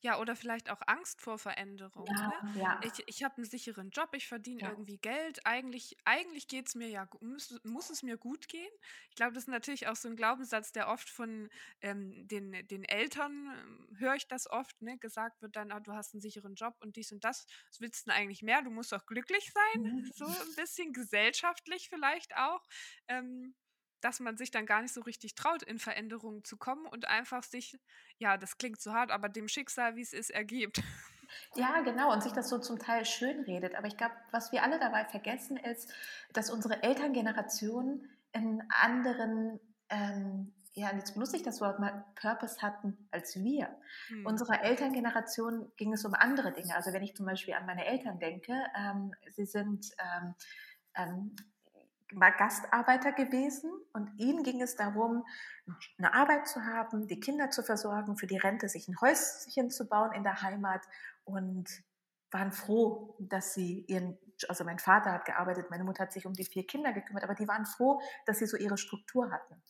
Ja, 0.00 0.18
oder 0.20 0.36
vielleicht 0.36 0.70
auch 0.70 0.80
Angst 0.86 1.20
vor 1.22 1.38
Veränderung, 1.38 2.18
Ja, 2.18 2.26
ne? 2.26 2.34
ja. 2.52 2.76
Ich 2.80 3.02
ich 3.06 3.22
habe 3.22 3.40
'n 3.40 3.44
sicheren 3.44 3.90
Job, 3.90 4.10
ich 4.14 4.26
verdiene 4.28 4.62
Ja. 4.62 4.68
irgendwie 4.68 4.98
Geld. 4.98 5.46
Eigentlich 5.46 5.96
eigentlich 6.04 6.48
geht's 6.48 6.74
mir 6.74 6.88
ja 6.88 7.08
muss 7.20 7.58
muss 7.64 7.90
es 7.90 8.02
mir 8.02 8.16
gut 8.18 8.48
gehen. 8.48 8.70
Ich 9.10 9.16
glaube, 9.16 9.32
das 9.34 9.44
ist 9.44 9.48
natürlich 9.48 9.86
auch 9.88 9.96
so 9.96 10.08
'n 10.08 10.16
Glaubenssatz, 10.16 10.72
der 10.72 10.88
oft 10.88 11.08
von, 11.10 11.48
ähm, 11.80 12.26
den 12.28 12.66
den 12.66 12.84
Eltern, 12.84 13.32
ähm, 13.90 13.96
höre 13.98 14.14
ich 14.16 14.26
das 14.28 14.50
oft, 14.50 14.80
ne, 14.82 14.98
gesagt 14.98 15.40
wird 15.42 15.56
dann: 15.56 15.70
„Ah, 15.72 15.80
du 15.80 15.92
hast 15.92 16.14
'n 16.14 16.20
sicheren 16.20 16.54
Job 16.54 16.74
und 16.80 16.96
dies 16.96 17.12
und 17.12 17.24
das. 17.24 17.46
Was 17.70 17.80
willst 17.80 18.06
'n 18.08 18.10
eigentlich 18.10 18.42
mehr? 18.42 18.62
Du 18.62 18.70
musst 18.70 18.92
doch 18.92 19.06
glücklich 19.06 19.52
sein.“ 19.52 19.62
Mhm. 19.74 20.12
So 20.12 20.24
'n 20.26 20.54
bisschen 20.54 20.92
gesellschaftlich 20.92 21.88
vielleicht 21.88 22.36
auch, 22.36 22.62
ähm, 23.08 23.54
dass 24.04 24.20
man 24.20 24.36
sich 24.36 24.50
dann 24.50 24.66
gar 24.66 24.82
nicht 24.82 24.94
so 24.94 25.00
richtig 25.02 25.34
traut, 25.34 25.62
in 25.62 25.78
Veränderungen 25.78 26.44
zu 26.44 26.56
kommen 26.58 26.86
und 26.86 27.06
einfach 27.08 27.42
sich 27.44 27.78
ja, 28.18 28.36
das 28.36 28.58
klingt 28.58 28.80
so 28.80 28.92
hart, 28.92 29.10
aber 29.10 29.28
dem 29.28 29.48
Schicksal, 29.48 29.96
wie's 29.96 30.12
ist, 30.12 30.30
ergibt. 30.30 30.82
Ja, 31.54 31.80
genau, 31.82 32.12
und 32.12 32.22
sich 32.22 32.32
das 32.32 32.48
so 32.48 32.58
zum 32.58 32.78
Teil 32.78 33.04
schönredet. 33.04 33.74
Aber 33.74 33.86
ich 33.86 33.96
glaube, 33.96 34.14
was 34.30 34.52
wir 34.52 34.62
alle 34.62 34.78
dabei 34.78 35.04
vergessen, 35.04 35.56
ist, 35.56 35.92
dass 36.32 36.50
unsere 36.50 36.82
Elterngeneration 36.82 38.08
'n 38.34 38.62
anderen, 38.70 39.60
ähm, 39.90 40.54
ja, 40.74 40.90
und 40.90 40.96
jetzt 40.98 41.12
benutze 41.14 41.36
ich 41.36 41.42
das 41.42 41.60
Wort 41.60 41.78
mal, 41.80 42.06
Purpose 42.14 42.62
hatten 42.62 43.06
als 43.10 43.36
wir. 43.36 43.76
Mhm. 44.10 44.22
Unserer 44.22 44.62
Elterngeneration 44.64 45.70
ging 45.76 45.92
es 45.92 46.04
um 46.06 46.14
andere 46.14 46.52
Dinge. 46.52 46.74
Also, 46.74 46.92
wenn 46.94 47.02
ich 47.02 47.14
zum 47.14 47.26
Beispiel 47.26 47.52
an 47.54 47.66
meine 47.66 47.84
Eltern 47.84 48.18
denke, 48.18 48.54
ähm, 48.74 49.12
sie 49.30 49.44
sind, 49.44 49.86
ähm, 50.94 51.34
mal 52.14 52.30
Gastarbeiter 52.32 53.12
gewesen 53.12 53.70
und 53.92 54.10
ihnen 54.18 54.42
ging 54.44 54.62
es 54.62 54.76
darum, 54.76 55.24
'ne 55.98 56.12
Arbeit 56.14 56.46
zu 56.48 56.64
haben, 56.64 57.06
die 57.08 57.20
Kinder 57.20 57.50
zu 57.50 57.62
versorgen, 57.62 58.16
für 58.18 58.26
die 58.26 58.38
Rente 58.38 58.68
sich 58.68 58.88
'n 58.88 59.00
Häuschen 59.00 59.70
zu 59.70 59.88
bauen 59.88 60.12
in 60.12 60.24
der 60.24 60.42
Heimat 60.42 60.82
und 61.24 61.68
waren 62.30 62.52
froh, 62.52 63.16
dass 63.20 63.54
sie 63.54 63.80
ihren 63.88 64.18
also, 64.48 64.64
mein 64.64 64.78
Vater 64.80 65.12
hat 65.12 65.24
gearbeitet, 65.26 65.70
meine 65.70 65.84
Mutter 65.84 66.02
hat 66.04 66.12
sich 66.12 66.26
um 66.26 66.32
die 66.34 66.44
4 66.44 66.66
Kinder 66.66 66.92
gekümmert, 66.92 67.24
aber 67.24 67.34
die 67.34 67.46
waren 67.48 67.66
froh, 67.66 68.00
dass 68.26 68.38
sie 68.40 68.46
so 68.46 68.56
ihre 68.56 68.78
Struktur 68.78 69.30
hatten. 69.30 69.62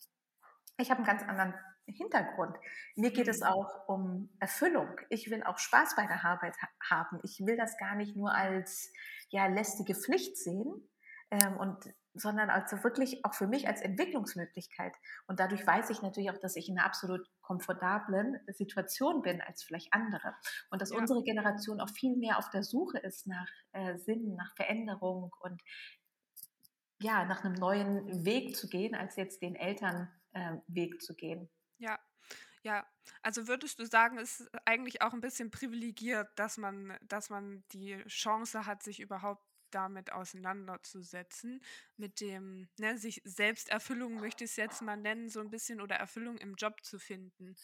Ich 0.79 0.91
habe 0.91 1.01
'n 1.03 1.05
ganz 1.05 1.23
anderen 1.23 1.55
Hintergrund. 1.87 2.57
Mir 2.95 3.11
geht 3.13 3.27
es 3.29 3.41
Mhm. 3.41 3.43
auch 3.43 3.87
um 3.89 4.29
Erfüllung. 4.39 4.99
Ich 5.09 5.29
will 5.31 5.43
auch 5.43 5.59
Spaß 5.59 5.95
bei 5.97 6.07
der 6.07 6.25
Arbeit 6.25 6.57
ha 6.61 6.69
haben. 6.91 7.19
Ich 7.23 7.45
will 7.45 7.57
das 7.57 7.77
gar 7.77 7.95
nicht 7.95 8.15
nur 8.17 8.33
als, 8.35 8.91
ja, 9.29 9.47
lästige 9.47 9.95
Pflicht 9.95 10.37
sehen, 10.37 10.89
ähm, 11.33 11.57
und 11.57 11.93
sondern 12.15 12.51
also 12.51 12.83
wirklich 12.85 13.25
auch 13.25 13.33
für 13.35 13.47
mich 13.47 13.67
als 13.67 13.81
Entwicklungsmöglichkeit. 13.81 14.95
Und 15.27 15.39
dadurch 15.41 15.67
weiß 15.67 15.89
ich 15.91 16.03
natürlich 16.03 16.31
auch, 16.31 16.37
dass 16.39 16.55
ich 16.57 16.69
in 16.69 16.75
'ner 16.75 16.85
absolut 16.85 17.27
komfortablen 17.41 18.39
Situation 18.49 19.23
bin 19.23 19.41
als 19.41 19.63
vielleicht 19.63 19.93
andere. 19.93 20.35
Und 20.71 20.81
dass 20.83 20.91
Ja. 20.91 21.07
unsere 21.07 21.23
Generation 21.23 21.81
auch 21.81 21.89
viel 21.91 22.15
mehr 22.17 22.39
auf 22.39 22.51
der 22.51 22.63
Suche 22.63 22.99
ist 22.99 23.27
nach, 23.27 23.49
äh, 23.73 23.97
Sinn, 23.97 24.35
nach 24.35 24.55
Veränderung 24.57 25.31
und 25.41 25.61
ja, 27.01 27.25
nach 27.25 27.43
'nem 27.43 27.53
neuen 27.53 28.25
Weg 28.25 28.55
zu 28.55 28.67
gehen, 28.69 28.95
als 28.95 29.15
jetzt 29.15 29.41
den 29.41 29.55
Eltern 29.55 30.09
ähm, 30.33 30.61
Weg 30.67 31.01
zu 31.01 31.15
gehen. 31.15 31.49
Ja, 31.79 31.99
ja. 32.63 32.87
Also, 33.23 33.47
würdest 33.47 33.79
du 33.79 33.85
sagen, 33.87 34.17
es 34.19 34.41
ist 34.41 34.51
eigentlich 34.67 35.01
auch 35.01 35.13
'n 35.13 35.21
bisschen 35.21 35.51
privilegiert, 35.51 36.29
dass 36.37 36.57
man 36.57 36.97
dass 37.03 37.29
man 37.29 37.65
die 37.73 38.03
Chance 38.07 38.65
hat, 38.67 38.83
sich 38.83 38.99
überhaupt 39.01 39.45
damit 39.73 40.11
auseinanderzusetzen, 40.11 41.61
mit 41.97 42.21
dem, 42.21 42.69
ne, 42.77 42.97
sich 42.97 43.21
Selbsterfüllung 43.25 44.19
möchte 44.19 44.43
ich's 44.45 44.55
jetzt 44.57 44.81
mal 44.81 44.97
nennen, 44.97 45.29
so 45.29 45.39
'n 45.41 45.49
bisschen 45.49 45.81
oder 45.81 45.95
Erfüllung 45.97 46.37
im 46.37 46.55
Job 46.55 46.83
zu 46.83 46.99
finden? 46.99 47.55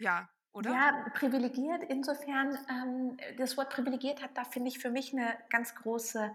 Ja, 0.00 0.30
oder? 0.52 0.80
Ja, 0.82 1.06
privilegiert 1.14 1.82
insofern, 1.84 2.58
ähm, 2.68 3.16
das 3.38 3.56
Wort 3.56 3.70
privilegiert 3.70 4.22
hat 4.22 4.36
da, 4.36 4.44
finde 4.44 4.68
ich, 4.68 4.78
für 4.78 4.90
mich 4.90 5.12
'ne 5.14 5.38
ganz 5.48 5.74
große 5.74 6.32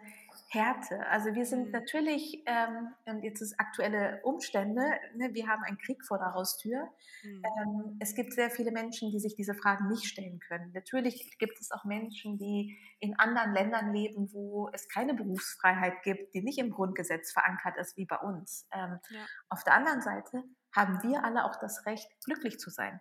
Härte. 0.50 1.06
Also, 1.08 1.34
wir 1.36 1.46
sind 1.46 1.72
Mhm. 1.72 1.72
natürlich, 1.72 2.44
ähm 2.46 2.94
und 3.06 3.24
jetzt 3.24 3.42
ist 3.42 3.60
aktuelle 3.60 4.22
Umstände, 4.24 4.82
ne, 5.16 5.34
wir 5.34 5.48
haben 5.48 5.64
einen 5.64 5.78
Krieg 5.78 6.04
vor 6.06 6.18
der 6.20 6.34
Haustür. 6.34 6.90
Mhm. 7.24 7.56
Ähm, 7.64 7.98
es 8.00 8.16
gibt 8.16 8.34
sehr 8.34 8.50
viele 8.52 8.72
Menschen, 8.72 9.12
die 9.12 9.20
sich 9.20 9.36
diese 9.36 9.56
Fragen 9.56 9.88
nicht 9.90 10.06
stellen 10.06 10.40
können. 10.40 10.72
Natürlich 10.74 11.38
gibt 11.40 11.60
es 11.60 11.72
auch 11.72 11.86
Menschen, 11.86 12.38
die 12.38 12.78
in 13.00 13.18
anderen 13.20 13.54
Ländern 13.54 13.94
leben, 13.94 14.32
wo 14.34 14.70
es 14.74 14.88
keine 14.90 15.14
Berufsfreiheit 15.14 16.04
gibt, 16.04 16.34
die 16.36 16.42
nicht 16.44 16.58
im 16.60 16.72
Grundgesetz 16.72 17.32
verankert 17.34 17.78
ist 17.78 17.98
wie 17.98 18.06
bei 18.06 18.18
uns. 18.18 18.68
Ähm, 18.74 19.00
Ja. 19.10 19.30
auf 19.50 19.64
der 19.64 19.76
anderen 19.76 20.02
Seite 20.02 20.44
haben 20.76 21.02
wir 21.04 21.24
alle 21.24 21.46
auch 21.46 21.56
das 21.60 21.86
Recht, 21.86 22.10
glücklich 22.26 22.60
zu 22.60 22.70
sein. 22.70 23.00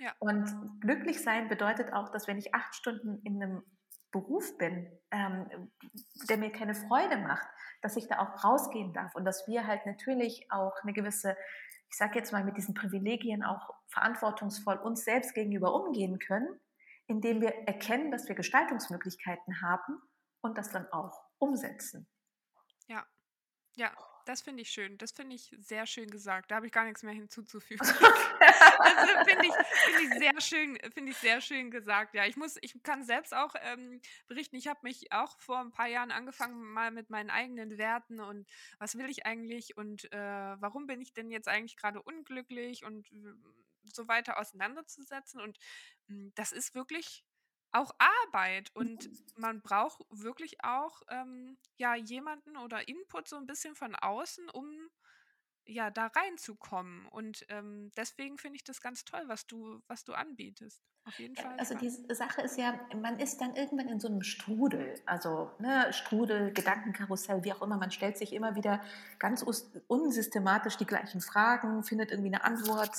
Ja. 0.00 0.14
Und 0.18 0.80
glücklich 0.80 1.22
sein 1.22 1.48
bedeutet 1.48 1.92
auch, 1.92 2.10
dass 2.10 2.26
wenn 2.28 2.38
ich 2.38 2.54
8 2.54 2.74
Stunden 2.74 3.20
in 3.24 3.38
'nem 3.38 3.62
Beruf 4.14 4.58
bin, 4.58 4.88
ähm, 5.10 5.72
der 6.30 6.38
mir 6.38 6.52
keine 6.52 6.74
Freude 6.76 7.18
macht, 7.18 7.46
dass 7.82 7.96
ich 7.98 8.08
da 8.08 8.20
auch 8.20 8.44
rausgehen 8.44 8.94
darf 8.94 9.14
und 9.16 9.26
dass 9.26 9.46
wir 9.48 9.66
halt 9.66 9.86
natürlich 9.86 10.50
auch 10.52 10.82
'ne 10.84 10.94
gewisse 10.94 11.36
ich 11.90 11.98
sage 11.98 12.18
jetzt 12.18 12.32
mal, 12.32 12.44
mit 12.44 12.56
diesen 12.56 12.74
Privilegien 12.74 13.44
auch 13.44 13.70
verantwortungsvoll 13.88 14.78
uns 14.78 15.04
selbst 15.04 15.34
gegenüber 15.34 15.74
umgehen 15.74 16.18
können, 16.18 16.60
indem 17.06 17.40
wir 17.40 17.50
erkennen, 17.68 18.10
dass 18.10 18.28
wir 18.28 18.34
Gestaltungsmöglichkeiten 18.34 19.62
haben 19.62 20.02
und 20.42 20.58
das 20.58 20.70
dann 20.70 20.90
auch 20.92 21.22
umsetzen. 21.38 22.08
Ja. 22.88 23.06
Ja, 23.76 23.92
das 24.24 24.42
finde 24.42 24.62
ich 24.62 24.70
schön. 24.70 24.98
Das 24.98 25.12
finde 25.12 25.36
ich 25.36 25.54
sehr 25.58 25.86
schön 25.86 26.10
gesagt. 26.10 26.50
Da 26.50 26.56
habe 26.56 26.66
ich 26.66 26.72
gar 26.72 26.84
nix 26.84 27.02
mehr 27.02 27.14
hinzuzufügen. 27.14 27.86
Also, 28.78 29.16
finde 29.24 29.46
ich 29.46 29.54
finde 29.84 30.02
ich 30.02 30.14
sehr 30.18 30.40
schön 30.40 30.78
finde 30.92 31.12
ich 31.12 31.18
sehr 31.18 31.40
schön 31.40 31.70
gesagt. 31.70 32.14
Ja, 32.14 32.26
ich 32.26 32.36
muss 32.36 32.56
ich 32.62 32.74
kann 32.82 33.04
selbst 33.04 33.34
auch, 33.34 33.54
ähm, 33.62 34.00
berichten, 34.26 34.56
ich 34.56 34.66
habe 34.68 34.80
mich 34.82 35.12
auch 35.12 35.38
vor 35.40 35.58
'n 35.60 35.70
paar 35.72 35.86
Jahren 35.88 36.10
angefangen, 36.10 36.62
mal 36.72 36.90
mit 36.90 37.10
meinen 37.10 37.30
eigenen 37.30 37.78
Werten 37.78 38.20
und 38.20 38.46
was 38.78 38.96
will 38.98 39.08
ich 39.10 39.26
eigentlich 39.26 39.76
und, 39.76 40.12
äh, 40.12 40.16
warum 40.60 40.86
bin 40.86 41.00
ich 41.00 41.12
denn 41.14 41.30
jetzt 41.30 41.48
eigentlich 41.48 41.76
grade 41.76 42.02
unglücklich 42.02 42.84
und 42.84 43.08
so 43.84 44.08
weiter 44.08 44.38
auseinanderzusetzen. 44.38 45.40
Und, 45.40 45.58
hm, 46.08 46.32
das 46.34 46.52
ist 46.52 46.74
wirklich 46.74 47.24
auch 47.74 47.92
Arbeit 47.98 48.70
und 48.74 49.10
man 49.36 49.62
braucht 49.62 50.00
wirklich 50.10 50.56
auch, 50.64 51.02
ähm, 51.10 51.58
ja, 51.76 51.94
jemanden 51.96 52.56
oder 52.56 52.88
Input 52.88 53.28
so 53.28 53.36
'n 53.36 53.46
bisschen 53.46 53.74
von 53.76 53.94
außen, 53.96 54.48
um, 54.50 54.88
ja, 55.66 55.90
da 55.90 56.06
reinzukommen. 56.08 57.06
Und, 57.06 57.44
ähm, 57.48 57.90
deswegen 57.96 58.38
finde 58.38 58.56
ich 58.56 58.64
das 58.64 58.80
ganz 58.80 59.04
toll, 59.04 59.24
was 59.28 59.46
du 59.46 59.80
was 59.88 60.04
du 60.04 60.12
anbietest. 60.14 60.82
Auf 61.04 61.18
jeden 61.18 61.36
Ja, 61.36 61.44
Fall, 61.44 61.58
also, 61.58 61.74
die 61.74 61.90
Sache 62.14 62.42
ist 62.42 62.56
ja, 62.58 62.78
man 62.94 63.18
ist 63.18 63.40
dann 63.40 63.56
irgendwann 63.56 63.88
in 63.88 63.98
so 63.98 64.08
'nem 64.08 64.22
Strudel. 64.22 65.00
Also, 65.04 65.50
ne, 65.58 65.92
Strudel, 65.92 66.52
Gedankenkarussell, 66.52 67.42
wie 67.42 67.52
auch 67.52 67.60
immer. 67.60 67.76
Man 67.76 67.90
stellt 67.90 68.16
sich 68.18 68.32
immer 68.32 68.54
wieder 68.54 68.82
ganz 69.18 69.42
unsystematisch 69.88 70.76
die 70.76 70.86
gleichen 70.86 71.20
Fragen, 71.20 71.82
findet 71.82 72.12
irgendwie 72.12 72.30
'ne 72.30 72.44
Antwort, 72.44 72.94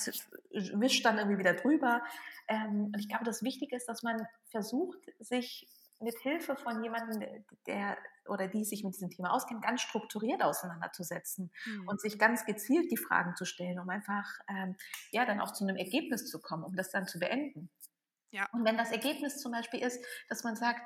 wischt 0.52 1.04
dann 1.06 1.16
irgendwie 1.18 1.38
wieder 1.38 1.54
drüber. 1.54 2.02
Ähm, 2.48 2.86
und 2.92 2.98
ich 2.98 3.08
glaube, 3.08 3.24
das 3.24 3.42
Wichtige 3.42 3.74
ist, 3.74 3.88
dass 3.88 4.02
man 4.02 4.26
versucht, 4.50 4.98
sich 5.18 5.66
mit 5.98 6.18
Hilfe 6.18 6.56
von 6.56 6.82
jemandem, 6.82 7.46
der 7.66 7.96
oder 8.28 8.48
die 8.48 8.64
sich 8.64 8.84
mit 8.84 8.94
diesem 8.94 9.10
Thema 9.10 9.32
auskennt, 9.32 9.62
ganz 9.62 9.80
strukturiert 9.82 10.42
auseinanderzusetzen 10.42 11.52
Mhm. 11.66 11.86
und 11.86 12.00
sich 12.00 12.18
ganz 12.18 12.44
gezielt 12.46 12.90
die 12.90 12.96
Fragen 12.96 13.36
zu 13.36 13.44
stellen, 13.44 13.78
um 13.80 13.88
einfach, 13.90 14.26
ähm, 14.48 14.76
ja, 15.12 15.24
dann 15.26 15.40
auch 15.40 15.52
zu 15.52 15.64
'nem 15.64 15.76
Ergebnis 15.76 16.26
zu 16.30 16.40
kommen, 16.40 16.64
um 16.64 16.74
das 16.76 16.90
dann 16.90 17.06
zu 17.06 17.18
beenden. 17.18 17.70
Ja. 18.30 18.46
Und 18.52 18.64
wenn 18.64 18.76
das 18.76 18.92
Ergebnis 18.92 19.38
zum 19.38 19.52
Beispiel 19.52 19.80
ist, 19.82 20.04
dass 20.28 20.44
man 20.44 20.56
sagt: 20.56 20.80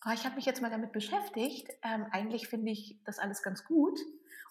„Ah, 0.00 0.12
ich 0.14 0.24
habe 0.24 0.36
mich 0.36 0.46
jetzt 0.46 0.62
mal 0.62 0.70
damit 0.70 0.92
beschäftigt, 0.92 1.68
ähm, 1.82 2.06
eigentlich 2.12 2.48
finde 2.48 2.72
ich 2.72 3.00
das 3.04 3.18
alles 3.18 3.42
ganz 3.42 3.64
gut 3.64 3.98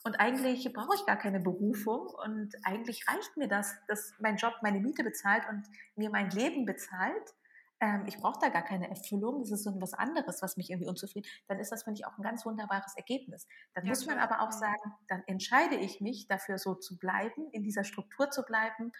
und 0.03 0.15
eigentlich 0.19 0.71
brauche 0.73 0.95
ich 0.95 1.05
gar 1.05 1.17
keine 1.17 1.39
Berufung 1.39 2.07
und 2.07 2.55
eigentlich 2.63 3.07
reicht 3.07 3.37
mir 3.37 3.47
das, 3.47 3.75
dass 3.87 4.13
mein 4.19 4.37
Job 4.37 4.53
meine 4.61 4.79
Miete 4.79 5.03
bezahlt 5.03 5.43
und 5.49 5.67
mir 5.95 6.09
mein 6.09 6.29
Leben 6.31 6.65
bezahlt. 6.65 7.33
Ähm, 7.81 8.05
ich 8.07 8.17
brauche 8.17 8.39
da 8.41 8.49
gar 8.49 8.63
keine 8.63 8.89
Erfüllung. 8.89 9.41
Das 9.41 9.51
ist 9.51 9.63
so 9.63 9.71
was 9.81 9.93
anderes, 9.93 10.41
was 10.41 10.57
mich 10.57 10.69
irgendwie 10.69 10.87
unzufrieden“ 10.89 11.27
dann 11.47 11.59
ist 11.59 11.71
das, 11.71 11.83
finde 11.83 11.99
ich, 11.99 12.05
auch 12.07 12.17
'n 12.17 12.23
ganz 12.23 12.45
wunderbares 12.45 12.95
Ergebnis. 12.97 13.47
Dann 13.73 13.85
Ja, 13.85 13.95
muss 13.95 14.05
man 14.05 14.19
aber 14.19 14.41
auch 14.41 14.51
sagen, 14.51 14.93
dann 15.07 15.23
entscheide 15.27 15.75
ich 15.75 16.01
mich 16.01 16.27
dafür, 16.27 16.57
so 16.57 16.75
zu 16.75 16.97
bleiben, 16.97 17.49
in 17.51 17.63
dieser 17.63 17.83
Struktur 17.83 18.29
zu 18.31 18.43
bleiben 18.43 18.91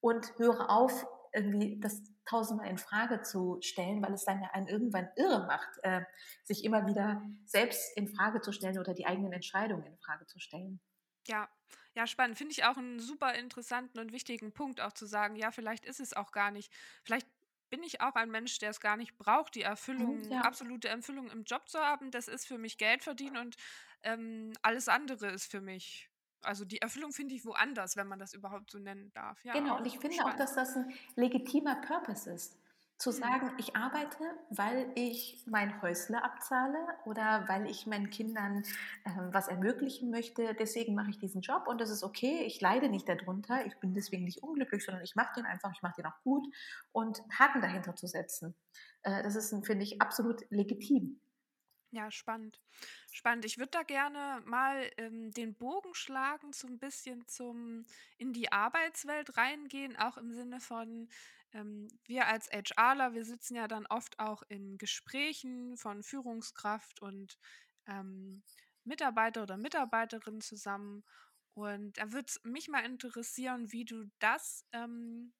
und 0.00 0.38
höre 0.38 0.70
auf, 0.70 1.06
irgendwie 1.34 1.80
das 1.80 2.02
tausendmal 2.26 2.68
infrage 2.68 3.22
zu 3.22 3.58
stellen, 3.62 4.02
weil 4.02 4.12
es 4.14 4.24
dann 4.24 4.42
ja 4.42 4.50
einen 4.52 4.68
irgendwann 4.68 5.08
irre 5.16 5.46
macht, 5.46 5.70
äh, 5.82 6.02
sich 6.44 6.64
immer 6.64 6.86
wieder 6.86 7.22
selbst 7.46 7.96
infrage 7.96 8.40
zu 8.42 8.52
stellen 8.52 8.78
oder 8.78 8.94
die 8.94 9.06
eigenen 9.06 9.32
Entscheidungen 9.32 9.84
infrage 9.86 10.26
zu 10.26 10.38
stellen. 10.40 10.80
Ja. 11.28 11.48
Ja, 11.94 12.06
spannend. 12.06 12.38
Finde 12.38 12.52
ich 12.52 12.64
auch 12.64 12.76
'n 12.78 12.98
super 13.00 13.34
interessanten 13.34 13.98
und 13.98 14.12
wichtigen 14.12 14.52
Punkt 14.52 14.80
auch 14.80 14.92
zu 14.92 15.04
sagen, 15.06 15.36
ja, 15.36 15.50
vielleicht 15.52 15.84
ist 15.84 16.00
es 16.00 16.14
auch 16.14 16.32
gar 16.32 16.50
nicht 16.50 16.72
vielleicht 17.04 17.28
bin 17.72 17.82
ich 17.82 18.00
auch 18.02 18.14
ein 18.16 18.30
Mensch, 18.30 18.58
der 18.60 18.70
es 18.70 18.80
gar 18.80 18.96
nicht 18.98 19.16
braucht, 19.18 19.56
die 19.56 19.62
Mhm, 19.98 20.20
Erfüllung 20.20 20.30
ja. 20.30 20.42
absolute 20.42 20.88
Erfüllung 20.88 21.30
im 21.30 21.44
Job 21.44 21.68
zu 21.68 21.80
haben. 21.80 22.10
Das 22.12 22.28
ist 22.28 22.46
für 22.46 22.58
mich 22.58 22.78
Geld 22.78 23.02
verdienen 23.02 23.38
und, 23.38 23.56
ähm, 24.04 24.52
alles 24.62 24.88
andere 24.88 25.28
ist 25.32 25.50
für 25.50 25.60
mich 25.62 26.08
also, 26.44 26.64
die 26.64 26.82
Erfüllung 26.82 27.12
finde 27.12 27.36
ich 27.36 27.44
woanders, 27.44 27.96
wenn 27.96 28.08
man 28.08 28.18
das 28.18 28.34
überhaupt 28.34 28.70
so 28.72 28.78
nennen 28.80 29.12
darf. 29.12 29.44
Ja, 29.44 29.54
Genau, 29.54 29.76
und 29.76 29.86
auch 29.86 29.86
ich 29.86 29.98
finde 29.98 30.24
auch, 30.24 30.32
spannend. 30.32 30.38
dass 30.38 30.54
das 30.54 30.74
'n 30.76 30.92
legitimer 31.14 31.76
Purpose 31.76 32.30
ist. 32.30 32.56
Zu 33.02 33.10
Mhm. 33.10 33.32
sagen, 33.32 33.52
ich 33.58 33.74
arbeite, 33.76 34.22
weil 34.50 34.92
ich 34.94 35.42
mein 35.46 35.82
Häusle 35.82 36.22
abzahle 36.22 36.78
oder 37.04 37.48
weil 37.48 37.66
ich 37.68 37.86
meinen 37.86 38.10
Kindern 38.10 38.62
ähm, 39.04 39.28
was 39.32 39.48
ermöglichen 39.48 40.10
möchte. 40.10 40.54
Deswegen 40.54 40.94
mache 40.94 41.10
ich 41.10 41.18
diesen 41.18 41.40
Job 41.42 41.66
und 41.66 41.80
das 41.80 41.90
ist 41.90 42.04
okay. 42.04 42.42
Ich 42.46 42.60
leide 42.60 42.88
nicht 42.88 43.08
darunter. 43.08 43.66
Ich 43.66 43.76
bin 43.80 43.94
deswegen 43.94 44.24
nicht 44.24 44.42
unglücklich, 44.42 44.84
sondern 44.84 45.02
ich 45.04 45.16
mache 45.16 45.34
den 45.36 45.46
einfach, 45.46 45.72
ich 45.74 45.82
mache 45.82 45.94
den 45.96 46.06
auch 46.06 46.20
gut 46.22 46.46
und 46.92 47.20
Haken 47.38 47.60
dahinter 47.60 47.96
zu 47.96 48.06
setzen. 48.06 48.54
Äh, 49.02 49.22
das 49.22 49.34
ist, 49.36 49.50
finde 49.66 49.82
ich, 49.84 50.00
absolut 50.00 50.42
legitim. 50.50 51.20
Ja, 51.94 52.10
spannend. 52.10 52.62
Spannend. 53.10 53.44
Ich 53.44 53.58
würde 53.58 53.70
da 53.72 53.82
gerne 53.82 54.40
mal 54.46 54.90
ähm, 54.96 55.30
den 55.30 55.54
Bogen 55.54 55.92
schlagen, 55.94 56.52
so 56.54 56.66
ein 56.66 56.78
bisschen 56.78 57.26
zum 57.28 57.84
in 58.16 58.32
die 58.32 58.50
Arbeitswelt 58.50 59.36
reingehen, 59.36 59.96
auch 59.96 60.16
im 60.16 60.32
Sinne 60.32 60.58
von, 60.60 61.08
ähm, 61.52 61.88
wir 62.04 62.26
als 62.26 62.48
HRler, 62.50 63.14
wir 63.14 63.24
sitzen 63.24 63.56
ja 63.56 63.68
dann 63.68 63.86
oft 63.86 64.18
auch 64.18 64.42
in 64.48 64.78
Gesprächen 64.78 65.76
von 65.76 66.02
Führungskraft 66.02 67.00
und 67.02 67.38
ähm, 67.86 68.42
Mitarbeiter 68.84 69.42
oder 69.42 69.56
Mitarbeiterin 69.56 70.40
zusammen. 70.40 71.04
Und 71.54 71.98
da 71.98 72.12
würde 72.12 72.26
es 72.28 72.40
mich 72.44 72.68
mal 72.68 72.84
interessieren, 72.84 73.70
wie 73.72 73.84
du 73.84 74.10
das 74.18 74.64
ähm, 74.72 75.32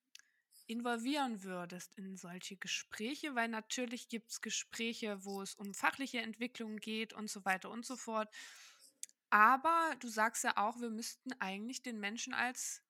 involvieren 0.66 1.42
würdest 1.42 1.95
in 1.97 2.16
solche 2.16 2.57
Gespräche, 2.57 3.35
weil 3.35 3.49
natürlich 3.49 4.09
gibt 4.09 4.31
es 4.31 4.40
Gespräche, 4.40 5.25
wo 5.25 5.42
es 5.42 5.54
um 5.54 5.75
fachliche 5.75 6.21
Entwicklung 6.21 6.76
geht 6.76 7.12
und 7.12 7.31
so 7.31 7.45
weiter 7.45 7.71
und 7.71 7.85
so 7.85 7.97
fort. 7.97 8.28
Aber 9.31 9.95
du 10.00 10.09
sagst 10.09 10.45
ja 10.45 10.57
auch, 10.57 10.81
wir 10.81 10.90
müssten 10.90 11.33
eigentlich 11.40 11.83
den 11.83 11.99
Menschen 11.99 12.35
als 12.35 12.83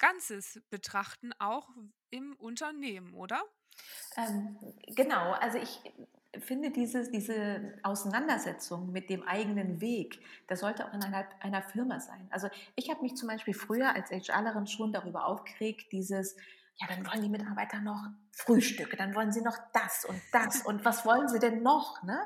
Ganzes 0.00 0.60
betrachten, 0.70 1.32
auch 1.38 1.68
im 2.10 2.34
Unternehmen, 2.36 3.14
oder? 3.14 3.40
Ähm, 4.16 4.56
genau, 4.96 5.32
also 5.32 5.58
ich 5.58 5.80
finde 6.38 6.70
diese, 6.70 7.10
diese 7.10 7.78
Auseinandersetzung 7.82 8.92
mit 8.92 9.10
dem 9.10 9.22
eigenen 9.22 9.80
Weg, 9.80 10.20
das 10.46 10.60
sollte 10.60 10.86
auch 10.86 10.94
in 10.94 11.02
einer, 11.02 11.28
einer 11.40 11.62
Firma 11.62 12.00
sein. 12.00 12.28
Also 12.30 12.48
ich 12.76 12.90
habe 12.90 13.02
mich 13.02 13.16
zum 13.16 13.28
Beispiel 13.28 13.54
früher 13.54 13.94
als 13.94 14.10
HRlerin 14.10 14.66
schon 14.66 14.92
darüber 14.92 15.26
aufgeregt, 15.26 15.92
dieses, 15.92 16.36
ja, 16.76 16.86
dann 16.88 17.06
wollen 17.06 17.22
die 17.22 17.28
Mitarbeiter 17.28 17.80
noch 17.80 18.08
Frühstücke, 18.32 18.96
dann 18.96 19.14
wollen 19.14 19.32
sie 19.32 19.42
noch 19.42 19.58
das 19.72 20.04
und 20.04 20.20
das 20.32 20.62
und 20.62 20.84
was 20.84 21.04
wollen 21.04 21.28
sie 21.28 21.38
denn 21.38 21.62
noch, 21.62 22.02
ne? 22.02 22.18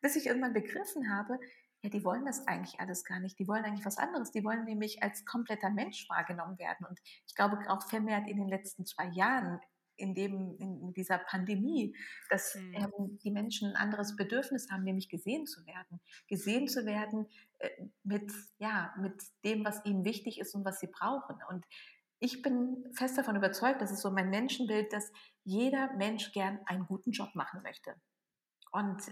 Bis 0.00 0.16
ich 0.16 0.26
irgendwann 0.26 0.54
begriffen 0.54 1.14
habe, 1.14 1.38
ja, 1.82 1.90
die 1.90 2.04
wollen 2.04 2.26
das 2.26 2.46
eigentlich 2.46 2.78
alles 2.78 3.04
gar 3.04 3.20
nicht. 3.20 3.38
Die 3.38 3.48
wollen 3.48 3.64
eigentlich 3.64 3.86
was 3.86 3.98
anderes. 3.98 4.30
Die 4.30 4.44
wollen 4.44 4.64
nämlich 4.64 5.02
als 5.02 5.24
kompletter 5.24 5.70
Mensch 5.70 6.08
wahrgenommen 6.08 6.58
werden. 6.58 6.86
Und 6.86 7.00
ich 7.26 7.34
glaube 7.34 7.58
auch 7.68 7.88
vermehrt 7.88 8.28
in 8.28 8.36
den 8.36 8.48
letzten 8.48 8.84
zwei 8.84 9.06
Jahren 9.06 9.60
in, 10.00 10.14
dem, 10.14 10.56
in 10.58 10.92
dieser 10.94 11.18
Pandemie, 11.18 11.94
dass 12.30 12.54
Hm. 12.54 12.74
ähm, 12.74 13.18
die 13.22 13.30
Menschen 13.30 13.70
ein 13.70 13.76
anderes 13.76 14.16
Bedürfnis 14.16 14.70
haben, 14.70 14.82
nämlich 14.82 15.08
gesehen 15.08 15.46
zu 15.46 15.64
werden. 15.66 16.00
Gesehen 16.26 16.68
zu 16.68 16.86
werden 16.86 17.28
äh, 17.58 17.68
mit, 18.02 18.32
ja, 18.58 18.94
mit 18.98 19.22
dem, 19.44 19.64
was 19.64 19.84
ihnen 19.84 20.04
wichtig 20.04 20.40
ist 20.40 20.54
und 20.54 20.64
was 20.64 20.80
sie 20.80 20.88
brauchen. 20.88 21.36
Und 21.48 21.66
ich 22.18 22.42
bin 22.42 22.84
fest 22.94 23.16
davon 23.16 23.36
überzeugt, 23.36 23.80
das 23.80 23.90
ist 23.90 24.00
so 24.00 24.10
mein 24.10 24.30
Menschenbild, 24.30 24.92
dass 24.92 25.10
jeder 25.44 25.92
Mensch 25.94 26.32
gern 26.32 26.60
einen 26.66 26.86
guten 26.86 27.12
Job 27.12 27.34
machen 27.34 27.62
möchte. 27.62 27.94
Und 28.72 29.02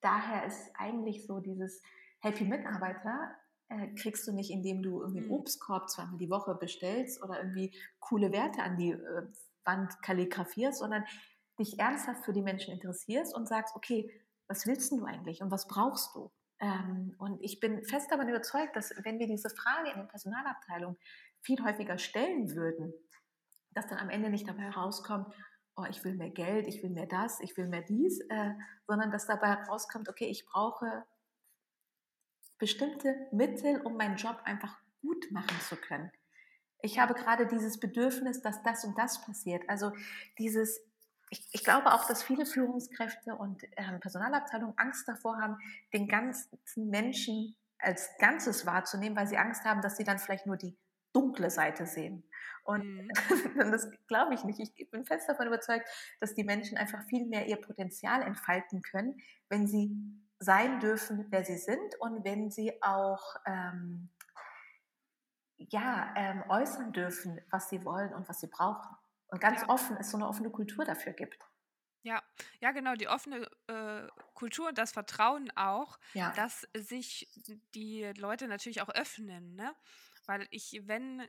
daher 0.00 0.44
ist 0.44 0.70
eigentlich 0.74 1.26
so 1.26 1.40
dieses 1.40 1.82
Happy 2.20 2.44
Mitarbeiter 2.44 3.34
äh, 3.68 3.88
kriegst 3.94 4.26
du 4.26 4.32
nicht, 4.32 4.50
indem 4.50 4.82
du 4.82 5.00
irgendwie 5.00 5.20
einen 5.20 5.30
Hm. 5.30 5.36
Obstkorb 5.36 5.88
zweimal 5.90 6.18
die 6.18 6.30
Woche 6.30 6.54
bestellst 6.54 7.22
oder 7.22 7.38
irgendwie 7.38 7.76
coole 8.00 8.32
Werte 8.32 8.62
an 8.62 8.76
die 8.76 8.92
äh, 8.92 9.26
Wand 9.64 10.02
kalligrafierst, 10.02 10.78
sondern 10.78 11.04
dich 11.58 11.78
ernsthaft 11.78 12.24
für 12.24 12.32
die 12.32 12.42
Menschen 12.42 12.72
interessierst 12.72 13.34
und 13.34 13.46
sagst, 13.46 13.76
okay, 13.76 14.10
was 14.48 14.66
willst 14.66 14.92
du 14.92 15.04
eigentlich 15.04 15.42
und 15.42 15.50
was 15.50 15.66
brauchst 15.66 16.14
du? 16.14 16.32
Ähm, 16.60 17.14
und 17.18 17.42
ich 17.42 17.60
bin 17.60 17.84
fest 17.84 18.10
davon 18.10 18.28
überzeugt, 18.28 18.74
dass 18.74 18.92
wenn 19.04 19.18
wir 19.18 19.26
diese 19.26 19.50
Frage 19.50 19.90
in 19.90 19.96
der 19.96 20.06
Personalabteilung 20.06 20.96
viel 21.42 21.62
häufiger 21.62 21.98
stellen 21.98 22.54
würden, 22.54 22.92
dass 23.72 23.86
dann 23.86 23.98
am 23.98 24.10
Ende 24.10 24.30
nicht 24.30 24.48
dabei 24.48 24.62
herauskommt, 24.62 25.32
oh, 25.76 25.84
ich 25.88 26.02
will 26.04 26.14
mehr 26.14 26.30
Geld, 26.30 26.66
ich 26.66 26.82
will 26.82 26.90
mehr 26.90 27.06
das, 27.06 27.40
ich 27.40 27.56
will 27.56 27.68
mehr 27.68 27.82
dies, 27.82 28.20
äh, 28.28 28.54
sondern 28.86 29.10
dass 29.10 29.26
dabei 29.26 29.48
herauskommt, 29.48 30.08
okay, 30.08 30.26
ich 30.26 30.46
brauche 30.46 31.04
bestimmte 32.58 33.28
Mittel, 33.32 33.80
um 33.82 33.96
meinen 33.96 34.16
Job 34.16 34.40
einfach 34.44 34.76
gut 35.00 35.30
machen 35.30 35.58
zu 35.60 35.76
können. 35.76 36.10
Ich 36.80 36.98
habe 36.98 37.14
gerade 37.14 37.46
dieses 37.46 37.80
Bedürfnis, 37.80 38.40
dass 38.40 38.62
das 38.62 38.84
und 38.84 38.96
das 38.98 39.24
passiert. 39.24 39.68
Also 39.68 39.92
dieses, 40.38 40.80
ich, 41.30 41.46
ich 41.52 41.64
glaube 41.64 41.92
auch, 41.92 42.06
dass 42.06 42.22
viele 42.22 42.46
Führungskräfte 42.46 43.34
und 43.34 43.62
ähm, 43.76 44.00
Personalabteilungen 44.00 44.78
Angst 44.78 45.08
davor 45.08 45.38
haben, 45.40 45.58
den 45.92 46.08
ganzen 46.08 46.88
Menschen 46.88 47.56
als 47.78 48.10
Ganzes 48.18 48.66
wahrzunehmen, 48.66 49.16
weil 49.16 49.26
sie 49.26 49.38
Angst 49.38 49.64
haben, 49.64 49.82
dass 49.82 49.96
sie 49.96 50.04
dann 50.04 50.18
vielleicht 50.18 50.46
nur 50.46 50.56
die 50.56 50.76
dunkle 51.12 51.50
Seite 51.50 51.86
sehen. 51.86 52.24
Und 52.64 52.84
Mhm. 52.84 53.10
das 53.72 53.90
glaube 54.06 54.34
ich 54.34 54.44
nicht. 54.44 54.60
Ich 54.60 54.90
bin 54.90 55.04
fest 55.04 55.28
davon 55.28 55.46
überzeugt, 55.46 55.88
dass 56.20 56.34
die 56.34 56.44
Menschen 56.44 56.76
einfach 56.78 57.02
viel 57.08 57.26
mehr 57.26 57.46
ihr 57.46 57.56
Potenzial 57.56 58.22
entfalten 58.22 58.82
können, 58.82 59.20
wenn 59.48 59.66
sie 59.66 59.90
sein 60.40 60.80
dürfen, 60.80 61.26
wer 61.30 61.44
sie 61.44 61.58
sind 61.58 61.96
und 62.00 62.24
wenn 62.24 62.50
sie 62.50 62.82
auch 62.82 63.36
ähm, 63.46 64.10
ja, 65.56 66.12
ähm, 66.16 66.42
äußern 66.48 66.92
dürfen, 66.92 67.40
was 67.50 67.68
sie 67.68 67.84
wollen 67.84 68.12
und 68.14 68.28
was 68.28 68.40
sie 68.40 68.46
brauchen. 68.48 68.96
Und 69.28 69.40
ganz 69.40 69.62
Ja. 69.62 69.68
offen, 69.68 69.96
es 69.98 70.10
so 70.10 70.16
eine 70.16 70.26
offene 70.28 70.50
Kultur 70.50 70.84
dafür 70.84 71.12
gibt. 71.12 71.38
Ja, 72.04 72.22
ja, 72.60 72.70
genau, 72.70 72.94
die 72.94 73.08
offene 73.08 73.48
äh, 73.66 74.06
Kultur 74.34 74.68
und 74.68 74.78
das 74.78 74.92
Vertrauen 74.92 75.50
auch, 75.56 75.98
Ja, 76.14 76.28
dass 76.32 76.66
sich 76.76 77.28
die 77.74 78.04
Leute 78.16 78.46
natürlich 78.48 78.80
auch 78.82 78.88
öffnen, 78.88 79.56
ne? 79.56 79.74
Weil 80.28 80.46
ich, 80.50 80.82
wenn 80.84 81.22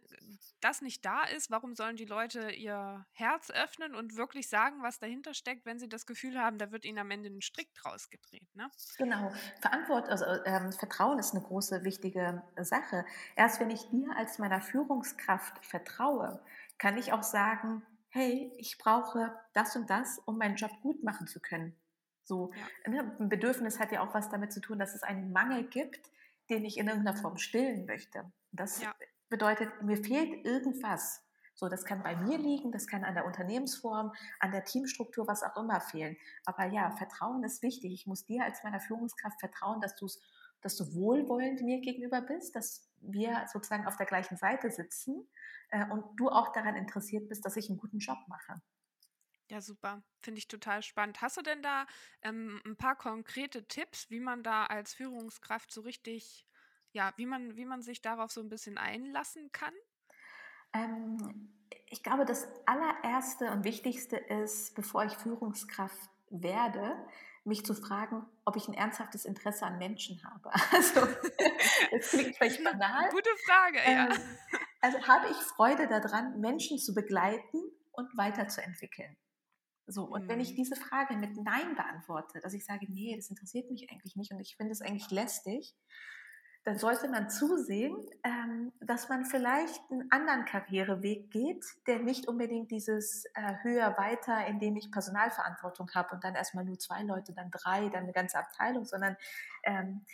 das 0.60 0.82
nicht 0.82 1.06
da 1.06 1.24
ist, 1.24 1.50
warum 1.50 1.74
sollen 1.74 1.96
die 1.96 2.06
Leute 2.06 2.52
ihr 2.52 3.06
Herz 3.14 3.50
öffnen 3.50 3.96
und 3.96 4.18
wirklich 4.18 4.50
sagen, 4.50 4.84
was 4.84 5.00
dahinter 5.00 5.34
steckt, 5.34 5.66
wenn 5.66 5.80
sie 5.80 5.88
das 5.88 6.06
Gefühl 6.06 6.38
haben, 6.38 6.58
da 6.58 6.72
wird 6.72 6.84
ihnen 6.84 7.00
am 7.00 7.10
Ende 7.10 7.30
ein 7.30 7.42
Strick 7.42 7.74
draus 7.76 8.10
gedreht, 8.10 8.54
ne? 8.56 8.70
genau. 8.98 9.32
Verantwort, 9.62 10.10
also 10.10 10.26
ähm, 10.46 10.74
Vertrauen 10.74 11.18
ist 11.18 11.34
eine 11.34 11.44
große, 11.44 11.84
wichtige 11.86 12.44
Sache. 12.58 13.06
Erst 13.36 13.60
wenn 13.62 13.70
ich 13.70 13.90
dir 13.90 14.16
als 14.18 14.38
meiner 14.38 14.62
Führungskraft 14.62 15.66
vertraue, 15.66 16.44
kann 16.78 16.98
ich 16.98 17.14
auch 17.14 17.24
sagen, 17.24 17.84
hey, 18.10 18.52
ich 18.58 18.78
brauche 18.78 19.34
das 19.54 19.76
und 19.76 19.90
das, 19.90 20.20
um 20.26 20.38
meinen 20.38 20.56
Job 20.56 20.72
gut 20.82 21.04
machen 21.04 21.28
zu 21.28 21.40
können. 21.40 21.76
So, 22.24 22.52
Ja. 22.54 22.92
ne, 22.92 23.16
ein 23.20 23.30
Bedürfnis 23.30 23.80
hat 23.80 23.92
ja 23.92 24.02
auch 24.02 24.14
was 24.14 24.30
damit 24.30 24.52
zu 24.52 24.60
tun, 24.62 24.78
dass 24.78 24.94
es 24.94 25.04
einen 25.04 25.32
Mangel 25.32 25.64
gibt, 25.64 26.12
den 26.50 26.66
ich 26.66 26.78
in 26.78 26.88
irgendeiner 26.88 27.18
Form 27.18 27.38
stillen 27.38 27.86
möchte. 27.86 28.32
Das 28.52 28.82
Ja. 28.82 28.94
bedeutet, 29.30 29.82
mir 29.82 29.98
fehlt 29.98 30.46
irgendwas. 30.46 31.24
So, 31.54 31.68
das 31.68 31.84
kann 31.84 32.04
bei 32.04 32.16
mir 32.16 32.38
liegen, 32.38 32.72
das 32.72 32.88
kann 32.88 33.04
an 33.04 33.16
der 33.16 33.26
Unternehmensform, 33.26 34.14
an 34.40 34.52
der 34.52 34.64
Teamstruktur, 34.64 35.28
was 35.28 35.44
auch 35.44 35.58
immer 35.58 35.82
fehlen. 35.82 36.16
Aber 36.46 36.66
ja, 36.66 36.92
Vertrauen 36.92 37.44
ist 37.44 37.62
wichtig. 37.62 37.92
Ich 37.94 38.08
muss 38.08 38.26
dir 38.26 38.46
als 38.46 38.64
meiner 38.64 38.80
Führungskraft 38.80 39.40
vertrauen, 39.42 39.82
dass 39.82 39.96
du 39.96 40.08
dass 40.62 40.76
du 40.76 40.94
wohlwollend 40.94 41.62
mir 41.62 41.80
gegenüber 41.80 42.22
bist, 42.22 42.56
dass 42.56 42.90
wir 43.02 43.46
sozusagen 43.52 43.88
auf 43.88 43.98
der 43.98 44.06
gleichen 44.06 44.38
Seite 44.38 44.70
sitzen 44.70 45.28
äh, 45.70 45.86
und 45.90 46.04
du 46.18 46.30
auch 46.30 46.52
daran 46.52 46.76
interessiert 46.76 47.30
bist, 47.30 47.46
dass 47.46 47.56
ich 47.56 47.70
einen 47.70 47.78
guten 47.78 48.00
Job 48.00 48.18
mache. 48.28 48.62
Ja, 49.50 49.62
super. 49.62 50.04
Finde 50.22 50.38
ich 50.38 50.48
total 50.48 50.84
spannend. 50.84 51.22
Hast 51.22 51.38
du 51.38 51.42
denn 51.42 51.64
da 51.64 51.88
ähm, 52.22 52.62
ein 52.66 52.76
paar 52.76 52.96
konkrete 52.96 53.68
Tipps, 53.68 54.10
wie 54.10 54.20
man 54.20 54.44
da 54.44 54.66
als 54.66 54.94
Führungskraft 54.94 55.72
so 55.72 55.82
richtig, 55.82 56.46
ja, 56.92 57.14
wie 57.18 57.26
man, 57.26 57.56
wie 57.56 57.66
man 57.66 57.82
sich 57.82 58.02
darauf 58.02 58.32
so 58.32 58.42
ein 58.42 58.50
bisschen 58.50 58.78
einlassen 58.78 59.52
kann? 59.52 59.74
Ähm, 60.74 61.50
ich 61.88 62.04
glaube, 62.04 62.26
das 62.26 62.48
allererste 62.68 63.52
und 63.52 63.64
wichtigste 63.64 64.18
ist, 64.18 64.76
bevor 64.76 65.06
ich 65.06 65.14
Führungskraft 65.14 66.10
werde, 66.30 66.96
mich 67.44 67.66
zu 67.66 67.74
fragen, 67.74 68.28
ob 68.46 68.56
ich 68.56 68.68
ein 68.68 68.76
ernsthaftes 68.76 69.26
Interesse 69.26 69.66
an 69.66 69.80
Menschen 69.80 70.22
habe. 70.24 70.52
Also, 70.72 71.08
das 71.92 72.10
klingt 72.10 72.36
vielleicht 72.36 72.64
banal. 72.64 73.10
Gute 73.10 73.30
Frage, 73.48 73.78
ja. 73.80 74.10
Ähm, 74.12 74.38
also 74.82 75.08
habe 75.08 75.28
ich 75.32 75.38
Freude 75.38 75.88
daran, 75.88 76.40
Menschen 76.40 76.78
zu 76.78 76.94
begleiten 76.94 77.58
und 77.92 78.16
weiterzuentwickeln. 78.16 79.18
So, 79.92 80.04
und 80.06 80.28
wenn 80.28 80.40
ich 80.40 80.52
Mhm. 80.52 80.56
diese 80.56 80.76
Frage 80.76 81.16
mit 81.18 81.36
Nein 81.38 81.76
beantworte, 81.76 82.40
dass 82.42 82.54
ich 82.54 82.66
sage, 82.66 82.86
nee, 82.90 83.16
das 83.16 83.30
interessiert 83.30 83.70
mich 83.72 83.90
eigentlich 83.90 84.16
nicht 84.16 84.32
und 84.32 84.40
ich 84.40 84.56
finde 84.56 84.72
es 84.72 84.82
eigentlich 84.82 85.10
lästig, 85.12 85.76
dann 86.64 86.78
sollte 86.78 87.08
man 87.08 87.30
zusehen, 87.30 87.96
ähm, 88.24 88.74
dass 88.82 89.10
man 89.10 89.26
vielleicht 89.26 89.80
einen 89.90 90.12
anderen 90.12 90.46
Karriereweg 90.46 91.32
geht, 91.32 91.66
der 91.88 92.00
nicht 92.00 92.28
unbedingt 92.28 92.70
dieses 92.70 93.26
äh, 93.34 93.56
höher 93.64 93.98
weiter, 93.98 94.46
indem 94.46 94.76
ich 94.76 94.92
Personalverantwortung 94.92 95.90
habe 95.96 96.14
und 96.16 96.24
dann 96.24 96.36
erstmal 96.36 96.66
nur 96.66 96.78
zwei 96.78 97.02
Leute, 97.04 97.34
dann 97.34 97.50
drei, 97.50 97.90
dann 97.90 98.04
eine 98.04 98.12
ganze 98.12 98.38
Abteilung, 98.38 98.86
sondern 98.86 99.16
ähm, 99.64 100.06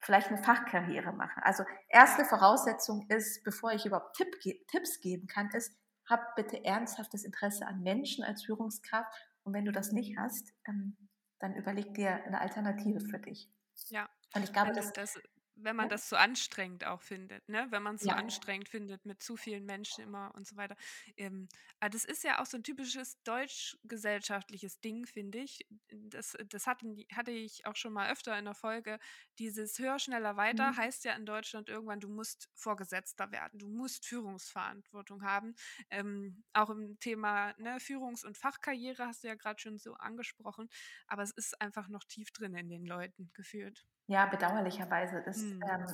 vielleicht 0.00 0.28
eine 0.28 0.38
Fachkarriere 0.38 1.12
mache. 1.12 1.44
Also 1.44 1.64
erste. 1.88 2.24
Voraussetzung 2.24 3.04
ist, 3.08 3.42
bevor 3.44 3.72
ich 3.72 3.84
überhaupt 3.84 4.16
Tipp, 4.16 4.38
ge 4.40 4.64
Tipps 4.68 5.00
geben 5.00 5.26
kann, 5.26 5.50
ist, 5.50 5.74
hab 6.08 6.34
bitte 6.36 6.64
ernsthaftes 6.64 7.24
Interesse 7.24 7.66
an 7.66 7.82
Menschen 7.82 8.24
als 8.24 8.44
Führungskraft 8.44 9.12
Und 9.44 9.54
wenn 9.54 9.64
du 9.64 9.72
das 9.72 9.92
nicht 9.92 10.16
hast, 10.18 10.52
ähm, 10.66 10.96
dann 11.38 11.54
überleg 11.54 11.94
dir 11.94 12.24
eine 12.24 12.40
Alternative 12.40 13.00
für 13.00 13.18
dich. 13.18 13.50
Ja, 13.88 14.08
Und 14.34 14.42
ich 14.42 14.52
glaube, 14.52 14.70
du 14.70 14.76
dass 14.76 14.92
das 14.92 15.18
wenn 15.62 15.76
man 15.76 15.86
ja, 15.86 15.90
das 15.90 16.08
so 16.08 16.16
anstrengend 16.16 16.84
auch 16.84 17.02
findet, 17.02 17.48
ne? 17.48 17.66
Wenn 17.70 17.82
man's 17.82 18.02
so 18.02 18.08
ja, 18.08 18.16
anstrengend 18.16 18.68
findet 18.68 19.04
mit 19.06 19.22
zu 19.22 19.36
vielen 19.36 19.64
Menschen 19.64 20.04
immer 20.04 20.34
und 20.34 20.46
so 20.46 20.56
weiter. 20.56 20.76
Ähm, 21.16 21.48
ah, 21.80 21.88
das 21.88 22.04
ist 22.04 22.24
ja 22.24 22.40
auch 22.40 22.46
so 22.46 22.56
ein 22.56 22.62
typisches 22.62 23.22
deutsch-gesellschaftliches 23.24 24.80
Ding, 24.80 25.06
finde 25.06 25.38
ich. 25.38 25.66
Das 25.90 26.36
das 26.48 26.66
hatten 26.66 27.04
hatte 27.14 27.30
ich 27.30 27.66
auch 27.66 27.76
schon 27.76 27.92
mal 27.92 28.10
öfter 28.10 28.38
in 28.38 28.44
der 28.44 28.54
Folge. 28.54 28.98
Dieses 29.38 29.78
höher, 29.78 29.98
schneller, 29.98 30.36
weiter 30.36 30.72
mhm. 30.72 30.76
heißt 30.76 31.04
ja 31.04 31.14
in 31.14 31.26
Deutschland 31.26 31.68
irgendwann, 31.68 32.00
du 32.00 32.08
musst 32.08 32.48
Vorgesetzter 32.54 33.30
werden. 33.30 33.58
Du 33.58 33.68
musst 33.68 34.06
Führungsverantwortung 34.06 35.22
haben. 35.22 35.54
Ähm, 35.90 36.44
auch 36.52 36.70
im 36.70 36.98
Thema, 37.00 37.54
ne, 37.58 37.80
Führungs 37.80 38.24
und 38.24 38.36
Fachkarriere 38.36 39.06
hast 39.06 39.24
du 39.24 39.28
ja 39.28 39.34
gerade 39.34 39.60
schon 39.60 39.78
so 39.78 39.94
angesprochen, 39.94 40.68
aber 41.06 41.22
es 41.22 41.30
ist 41.32 41.60
einfach 41.60 41.88
noch 41.88 42.04
tief 42.04 42.30
drin 42.32 42.54
in 42.54 42.68
den 42.68 42.84
Leuten 42.84 43.30
gefühlt. 43.34 43.86
Ja, 44.10 44.24
bedauerlicherweise 44.24 45.18
ist 45.18 45.54
Mhm. 45.54 45.70
ähm, 45.70 45.84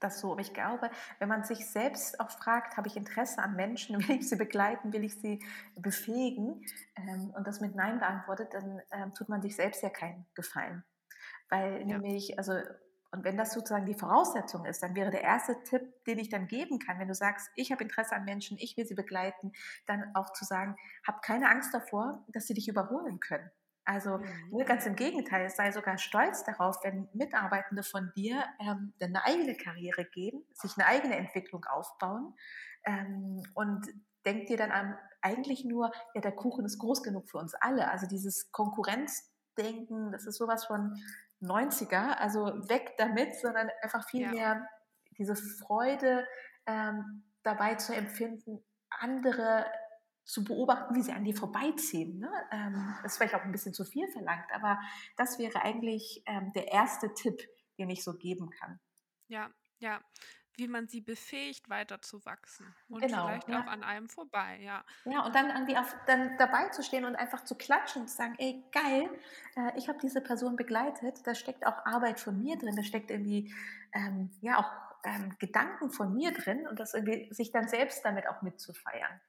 das 0.00 0.18
so. 0.20 0.32
Aber 0.32 0.40
ich 0.40 0.52
glaube, 0.54 0.90
wenn 1.20 1.28
man 1.28 1.44
sich 1.44 1.70
selbst 1.70 2.18
auch 2.18 2.30
fragt, 2.30 2.76
habe 2.76 2.88
ich 2.88 2.96
Interesse 2.96 3.40
an 3.40 3.54
Menschen, 3.54 3.96
will 4.08 4.16
ich 4.16 4.28
sie 4.28 4.34
begleiten, 4.36 4.92
will 4.92 5.04
ich 5.04 5.20
sie 5.20 5.44
befähigen 5.76 6.66
ähm, 6.96 7.30
und 7.36 7.46
das 7.46 7.60
mit 7.60 7.76
Nein 7.76 8.00
beantwortet, 8.00 8.54
dann 8.54 8.82
ähm, 8.90 9.14
tut 9.14 9.28
man 9.28 9.40
sich 9.40 9.54
selbst 9.54 9.82
ja 9.84 9.90
keinen 9.90 10.26
Gefallen. 10.34 10.82
Weil 11.50 11.84
Ja. 11.86 12.00
nämlich, 12.00 12.38
also, 12.38 12.54
und 13.12 13.24
wenn 13.24 13.36
das 13.38 13.52
sozusagen 13.52 13.86
die 13.86 13.94
Voraussetzung 13.94 14.66
ist, 14.66 14.82
dann 14.82 14.96
wäre 14.96 15.10
der 15.10 15.22
erste 15.22 15.62
Tipp, 15.64 16.04
den 16.06 16.18
ich 16.18 16.28
dann 16.30 16.48
geben 16.48 16.78
kann, 16.80 16.98
wenn 17.00 17.08
du 17.08 17.14
sagst, 17.14 17.50
ich 17.56 17.72
habe 17.72 17.84
Interesse 17.84 18.16
an 18.16 18.24
Menschen, 18.24 18.58
ich 18.58 18.76
will 18.76 18.86
sie 18.86 18.94
begleiten, 18.96 19.52
dann 19.86 20.14
auch 20.14 20.32
zu 20.32 20.44
sagen, 20.44 20.76
hab 21.06 21.22
keine 21.22 21.50
Angst 21.50 21.74
davor, 21.74 22.24
dass 22.28 22.46
sie 22.46 22.54
dich 22.54 22.68
überholen 22.68 23.20
können. 23.20 23.50
Also 23.94 24.20
Mhm. 24.20 24.60
ganz 24.66 24.86
im 24.86 24.96
Gegenteil, 24.96 25.48
sei 25.50 25.72
sogar 25.72 25.98
stolz 25.98 26.44
darauf, 26.44 26.76
wenn 26.84 27.08
Mitarbeitende 27.12 27.82
von 27.82 28.12
dir 28.16 28.44
ähm, 28.60 28.92
eine 29.00 29.24
eigene 29.24 29.56
Karriere 29.56 30.04
gehen, 30.04 30.44
sich 30.52 30.76
eine 30.76 30.86
eigene 30.86 31.16
Entwicklung 31.16 31.64
aufbauen 31.64 32.34
ähm, 32.84 33.42
und 33.54 33.86
denk 34.24 34.46
dir 34.46 34.56
dann 34.56 34.70
an, 34.70 34.98
eigentlich 35.22 35.64
nur, 35.64 35.92
ja, 36.14 36.20
der 36.20 36.32
Kuchen 36.32 36.64
ist 36.64 36.78
groß 36.78 37.02
genug 37.02 37.28
für 37.28 37.38
uns 37.38 37.54
alle. 37.54 37.90
Also 37.90 38.06
dieses 38.06 38.52
Konkurrenzdenken, 38.52 40.12
das 40.12 40.26
ist 40.26 40.36
sowas 40.36 40.64
von 40.66 40.94
90er, 41.40 42.18
also 42.18 42.46
weg 42.68 42.94
damit, 42.98 43.34
sondern 43.36 43.70
einfach 43.82 44.08
viel 44.08 44.24
Ja. 44.24 44.28
mehr 44.28 44.66
diese 45.18 45.36
Freude 45.36 46.26
ähm, 46.66 47.24
dabei 47.42 47.74
zu 47.76 47.94
empfinden, 47.94 48.62
andere 48.90 49.66
zu 50.30 50.44
beobachten, 50.44 50.94
wie 50.94 51.02
sie 51.02 51.12
an 51.12 51.24
dir 51.24 51.34
vorbeiziehen. 51.34 52.20
Ne? 52.20 52.30
Ähm, 52.52 52.94
das 53.02 53.12
ist 53.12 53.18
vielleicht 53.18 53.34
auch 53.34 53.42
ein 53.42 53.50
bisschen 53.50 53.74
zu 53.74 53.84
viel 53.84 54.08
verlangt, 54.08 54.46
aber 54.52 54.78
das 55.16 55.38
wäre 55.40 55.62
eigentlich 55.62 56.22
ähm, 56.26 56.52
der 56.52 56.68
erste 56.68 57.12
Tipp, 57.14 57.42
den 57.78 57.90
ich 57.90 58.04
so 58.04 58.14
geben 58.14 58.48
kann. 58.50 58.78
Ja, 59.26 59.50
ja. 59.80 60.00
Wie 60.56 60.68
man 60.68 60.88
sie 60.88 61.00
befähigt, 61.00 61.68
weiterzuwachsen 61.68 62.74
und 62.88 63.00
Genau, 63.00 63.26
vielleicht 63.26 63.48
auch 63.48 63.66
ja. 63.66 63.70
an 63.70 63.82
einem 63.82 64.08
vorbei, 64.08 64.60
ja. 64.62 64.84
Ja, 65.04 65.24
und 65.24 65.34
dann 65.34 65.50
irgendwie 65.50 65.76
auf, 65.76 65.96
dann 66.06 66.36
dabei 66.38 66.68
zu 66.68 66.82
stehen 66.82 67.04
und 67.04 67.16
einfach 67.16 67.44
zu 67.44 67.56
klatschen 67.56 68.02
und 68.02 68.08
zu 68.08 68.16
sagen, 68.16 68.34
ey, 68.38 68.62
geil, 68.70 69.10
äh, 69.56 69.76
ich 69.76 69.88
habe 69.88 69.98
diese 70.00 70.20
Person 70.20 70.54
begleitet, 70.56 71.26
da 71.26 71.34
steckt 71.34 71.66
auch 71.66 71.86
Arbeit 71.86 72.20
von 72.20 72.38
mir 72.38 72.56
drin, 72.56 72.76
da 72.76 72.84
steckt 72.84 73.10
irgendwie, 73.10 73.52
ähm, 73.92 74.30
ja, 74.42 74.58
auch 74.58 74.70
ähm, 75.04 75.34
Gedanken 75.38 75.90
von 75.90 76.14
mir 76.14 76.32
drin 76.32 76.68
und 76.68 76.78
das 76.78 76.94
irgendwie, 76.94 77.32
sich 77.32 77.50
dann 77.50 77.66
selbst 77.66 78.04
damit 78.04 78.28
auch 78.28 78.42
mitzufeiern. 78.42 79.20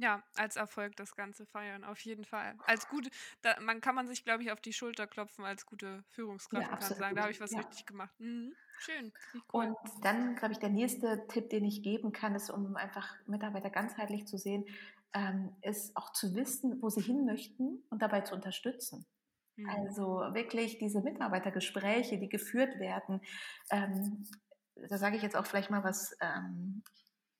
Ja, 0.00 0.22
als 0.34 0.54
Erfolg 0.56 0.94
das 0.96 1.16
Ganze 1.16 1.44
feiern, 1.44 1.82
auf 1.84 1.98
jeden 2.00 2.24
Fall. 2.24 2.60
Als 2.64 2.86
gut 2.88 3.08
da 3.42 3.58
man 3.60 3.80
kann 3.80 3.94
man 3.96 4.06
sich, 4.06 4.24
glaube 4.24 4.42
ich, 4.44 4.52
auf 4.52 4.60
die 4.60 4.72
Schulter 4.72 5.06
klopfen 5.08 5.44
als 5.44 5.66
gute 5.66 6.04
Ja, 6.50 6.68
Führungskraft 6.68 6.70
und 6.72 6.80
kann 6.80 6.94
sagen: 6.96 7.16
„Da 7.16 7.22
habe 7.22 7.32
ich 7.32 7.40
was 7.40 7.56
Ja. 7.56 7.58
richtig 7.58 7.84
gemacht.“ 7.84 8.14
Mhm, 8.18 8.56
schön, 8.76 9.12
cool. 9.34 9.42
Und 9.52 9.76
dann, 10.02 10.34
glaube 10.36 10.52
ich, 10.52 10.58
der 10.58 10.68
nächste 10.70 11.26
Tipp, 11.28 11.50
den 11.50 11.64
ich 11.64 11.82
geben 11.82 12.12
kann, 12.12 12.34
ist, 12.34 12.50
um 12.50 12.76
einfach 12.76 13.14
Mitarbeiter 13.26 13.70
ganzheitlich 13.70 14.26
zu 14.26 14.36
sehen, 14.38 14.66
ähm, 15.14 15.56
ist 15.62 15.96
auch 15.96 16.12
zu 16.12 16.34
wissen, 16.34 16.82
wo 16.82 16.90
sie 16.90 17.00
hin 17.02 17.24
möchten 17.24 17.82
und 17.90 18.02
dabei 18.02 18.20
zu 18.22 18.34
unterstützen. 18.34 19.06
Mhm. 19.58 19.88
Also 19.94 20.02
wirklich 20.34 20.78
diese 20.78 21.02
Mitarbeitergespräche, 21.02 22.18
die 22.18 22.28
geführt 22.28 22.78
werden, 22.80 23.20
ähm, 23.70 24.24
da 24.76 24.98
sage 24.98 25.16
ich 25.16 25.22
jetzt 25.22 25.36
auch 25.36 25.46
vielleicht 25.46 25.70
mal 25.70 25.84
was 25.84 26.16
ähm, 26.20 26.82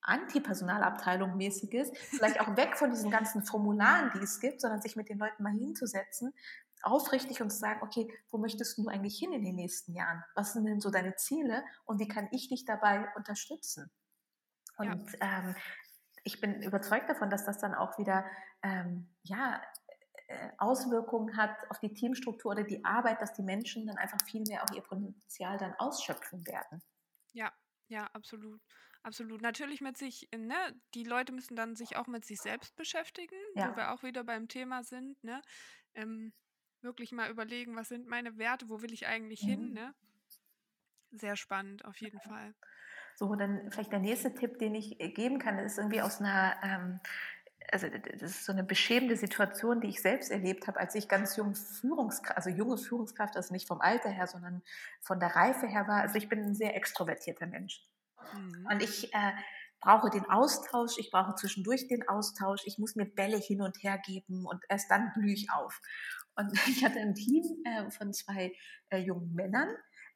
Antipersonalabteilung 0.09 1.37
mäßiges, 1.37 1.91
vielleicht 1.95 2.41
auch 2.41 2.57
weg 2.57 2.77
von 2.77 2.91
diesen 2.91 3.11
ganzen 3.11 3.43
Formularen, 3.43 4.11
die 4.15 4.25
es 4.25 4.41
gibt, 4.41 4.61
sondern 4.61 4.81
sich 4.81 4.97
mit 4.97 5.09
den 5.09 5.19
Leuten 5.19 5.43
mal 5.43 5.53
hinzusetzen, 5.53 6.35
aufrichtig 6.83 7.43
und 7.43 7.51
zu 7.51 7.59
sagen, 7.59 7.81
okay, 7.83 8.13
wo 8.31 8.39
möchtest 8.39 8.79
du 8.79 8.89
eigentlich 8.89 9.19
hin 9.19 9.33
in 9.33 9.45
den 9.45 9.57
nächsten 9.57 9.95
Jahren? 9.95 10.25
Was 10.35 10.53
sind 10.53 10.65
denn 10.65 10.81
so 10.81 10.91
deine 10.91 11.17
Ziele 11.17 11.65
und 11.85 11.99
wie 11.99 12.09
kann 12.09 12.29
ich 12.33 12.49
dich 12.49 12.65
dabei 12.65 13.09
unterstützen? 13.17 13.91
Ja, 14.79 14.93
Und 14.93 15.17
ähm, 15.21 15.57
ich 16.25 16.41
bin 16.41 16.63
überzeugt 16.63 17.09
davon, 17.09 17.31
dass 17.31 17.45
das 17.45 17.59
dann 17.59 17.75
auch 17.75 17.99
wieder 17.99 18.25
ähm, 18.63 19.09
ja, 19.23 19.61
äh, 20.29 20.51
Auswirkungen 20.59 21.37
hat 21.37 21.57
auf 21.71 21.79
die 21.81 21.93
Teamstruktur 21.95 22.53
oder 22.53 22.65
die 22.65 22.85
Arbeit, 22.85 23.21
dass 23.23 23.33
die 23.33 23.43
Menschen 23.43 23.87
dann 23.87 23.97
einfach 23.97 24.19
viel 24.27 24.43
mehr 24.47 24.63
auch 24.63 24.75
ihr 24.75 24.83
Potenzial 24.83 25.59
dann 25.59 25.75
ausschöpfen 25.79 26.47
werden. 26.47 26.83
ja, 27.33 27.53
ja, 27.89 28.05
absolut, 28.13 28.61
absolut. 29.03 29.41
Natürlich 29.43 29.81
mit 29.81 29.97
sich 29.97 30.29
ne, 30.37 30.81
die 30.95 31.05
Leute 31.05 31.33
müssen 31.33 31.57
dann 31.57 31.77
sich 31.77 31.97
auch 31.97 32.07
mit 32.07 32.25
sich 32.25 32.41
selbst 32.41 32.77
beschäftigen, 32.77 33.37
wo 33.55 33.75
Ja. 33.75 33.77
wir 33.77 33.93
auch 33.93 34.03
wieder 34.03 34.25
beim 34.25 34.49
Thema 34.49 34.83
sind, 34.85 35.23
ne? 35.25 35.43
Ähm, 35.95 36.33
wirklich 36.83 37.13
mal 37.13 37.31
überlegen: 37.31 37.77
„Was 37.77 37.89
sind 37.89 38.07
meine 38.07 38.39
Werte? 38.39 38.69
Wo 38.69 38.83
will 38.83 38.93
ich 38.93 39.07
eigentlich 39.07 39.43
hin“, 39.43 39.73
Mhm. 39.73 39.75
ne? 39.75 39.95
Sehr 41.11 41.37
spannend, 41.37 41.85
auf 41.85 42.01
jeden 42.01 42.19
Fall. 42.19 42.55
So, 43.15 43.35
dann 43.35 43.71
vielleicht 43.71 43.93
der 43.93 43.99
nächste 43.99 44.35
Tipp, 44.35 44.59
den 44.59 44.75
ich 44.75 45.01
äh, 45.01 45.09
geben 45.11 45.39
kann, 45.39 45.59
ist 45.59 45.79
irgendwie 45.79 46.01
aus 46.03 46.21
einer, 46.21 46.57
ähm, 46.63 47.01
also 47.73 47.89
das 47.89 48.23
ist 48.23 48.45
so 48.45 48.53
eine 48.53 48.65
beschämende 48.65 49.17
Situation, 49.17 49.81
die 49.81 49.89
ich 49.89 50.01
selbst 50.01 50.31
erlebt 50.31 50.67
habe, 50.69 50.79
als 50.81 50.95
ich 50.95 51.09
ganz 51.09 51.37
jung 51.37 51.55
Führungskraft, 51.55 52.37
also 52.37 52.51
junge 52.51 52.79
Führungskraft, 52.79 53.37
also 53.37 53.53
nicht 53.53 53.67
vom 53.69 53.81
Alter 53.81 54.11
her, 54.11 54.27
sondern 54.27 54.63
von 55.03 55.21
der 55.21 55.35
Reife 55.37 55.67
her 55.67 55.87
war. 55.89 56.01
Also 56.03 56.17
ich 56.17 56.29
bin 56.29 56.41
ein 56.43 56.55
sehr 56.55 56.77
extrovertierter 56.77 57.47
Mensch. 57.47 57.85
Mhm. 58.33 58.67
Und 58.71 58.83
ich 58.83 59.13
äh, 59.15 59.33
brauche 59.81 60.11
den 60.11 60.29
Austausch, 60.29 60.99
ich 60.99 61.11
brauche 61.11 61.35
zwischendurch 61.35 61.89
den 61.89 62.09
Austausch, 62.09 62.63
ich 62.65 62.79
muss 62.79 62.97
mir 62.97 63.07
Bälle 63.07 63.39
hin 63.39 63.63
und 63.63 63.83
her 63.83 63.99
geben 63.99 64.47
und 64.47 64.65
erst 64.69 64.91
dann 64.91 65.13
blühe 65.15 65.33
ich 65.33 65.51
auf. 65.53 65.81
Und 66.37 66.53
ich 66.69 66.85
hatte 66.85 67.01
ein 67.01 67.15
Team 67.15 67.45
äh, 67.65 67.91
von 67.91 68.13
zwei 68.13 68.53
äh, 68.91 68.99
jungen 68.99 69.35
Männern, 69.35 69.69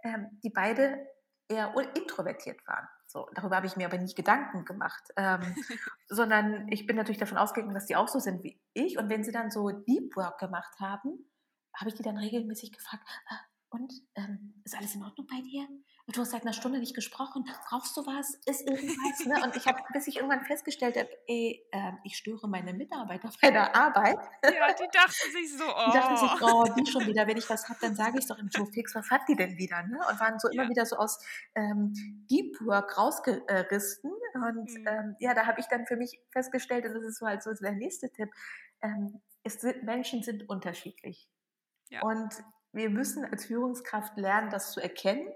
ähm, 0.05 0.39
die 0.43 0.51
beide 0.51 1.07
eher 1.49 1.75
introvertiert 1.95 2.67
waren. 2.67 2.89
So, 3.07 3.29
darüber 3.35 3.57
habe 3.57 3.67
ich 3.67 3.77
mir 3.77 3.87
aber 3.87 3.99
nie 3.99 4.15
Gedanken 4.15 4.65
gemacht, 4.65 5.03
ähm, 5.17 5.41
sondern 6.09 6.69
ich 6.69 6.87
bin 6.87 6.97
natürlich 6.97 7.19
davon 7.19 7.37
ausgegangen, 7.37 7.75
dass 7.75 7.87
die 7.87 7.97
auch 7.97 8.09
so 8.09 8.19
sind 8.19 8.43
wie 8.43 8.61
ich. 8.73 8.99
Und 8.99 9.11
wenn 9.11 9.23
sie 9.23 9.33
dann 9.33 9.51
so 9.51 9.71
Deep 9.71 10.17
Work 10.17 10.39
gemacht 10.39 10.73
haben, 10.81 11.31
habe 11.77 11.91
ich 11.91 11.95
die 11.95 12.03
dann 12.03 12.17
regelmäßig 12.17 12.73
gefragt, 12.73 13.07
"Ah, 13.29 13.41
und 13.71 13.93
ähm, 14.15 14.63
ist 14.65 14.77
alles 14.77 14.95
in 14.95 15.03
Ordnung 15.03 15.27
bei 15.27 15.41
dir? 15.43 15.67
Du 16.09 16.21
hast 16.21 16.33
seit 16.33 16.43
einer 16.43 16.53
Stunde 16.53 16.81
nicht 16.81 16.95
gesprochen. 16.95 17.45
Brauchst 17.69 17.97
du 17.97 18.05
was? 18.05 18.35
Ist 18.45 18.67
irgendwas? 18.67 19.25
Ne? 19.25 19.41
Und 19.45 19.57
ich 19.57 19.67
habe, 19.67 19.81
bis 19.93 20.09
ich 20.09 20.17
irgendwann 20.17 20.45
festgestellt 20.45 20.97
habe, 20.97 21.09
ey, 21.29 21.65
ähm, 21.73 21.99
ich 22.03 22.17
störe 22.17 22.49
meine 22.49 22.75
Mitarbeiter 22.75 23.31
bei 23.41 23.51
der 23.51 23.75
Arbeit. 23.77 24.19
Ja, 24.45 24.73
die 24.73 24.89
dachten 24.93 25.31
sich 25.33 25.57
so: 25.57 25.65
Die 25.85 25.91
dachten 25.93 26.17
„Oh.“ 26.17 26.17
sich, 26.17 26.37
oh, 26.41 26.65
die 26.77 26.87
schon 26.87 27.07
wieder. 27.07 27.27
Wenn 27.27 27.37
ich 27.37 27.49
was 27.49 27.69
habe, 27.69 27.79
dann 27.81 27.95
sage 27.95 28.19
ich 28.19 28.25
es 28.25 28.29
doch 28.29 28.39
im 28.39 28.49
Joe 28.49 28.67
Fix. 28.67 28.95
Was 28.95 29.11
hat 29.11 29.23
die 29.29 29.37
denn 29.37 29.57
wieder? 29.59 29.83
Ne? 29.85 29.99
Und 30.11 30.21
waren 30.21 30.39
so 30.41 30.49
immer 30.49 30.65
Ja, 30.65 30.69
wieder 30.69 30.87
so 30.87 30.97
aus 30.97 31.19
ähm, 31.55 31.93
Deep 32.31 32.61
Work 32.63 32.99
rausgerissen. 32.99 34.11
Und 34.35 34.71
mhm. 34.71 34.87
ähm, 34.87 35.17
ja, 35.21 35.35
da 35.35 35.47
habe 35.47 35.61
ich 35.61 35.67
dann 35.67 35.87
für 35.87 35.97
mich 35.97 36.21
festgestellt, 36.31 36.85
und 36.87 36.95
das 36.95 37.05
ist 37.05 37.19
so 37.19 37.27
halt 37.27 37.43
so 37.43 37.53
der 37.55 37.73
nächste 37.73 38.11
Tipp, 38.11 38.31
ähm, 38.83 39.21
sind, 39.47 39.83
Menschen 39.85 40.23
sind 40.23 40.49
unterschiedlich. 40.49 41.29
Ja, 41.91 42.03
Und 42.03 42.35
wir 42.73 42.91
müssen 42.91 43.25
als 43.25 43.45
Führungskraft 43.47 44.17
lernen, 44.17 44.51
das 44.51 44.73
zu 44.73 44.81
erkennen 44.81 45.29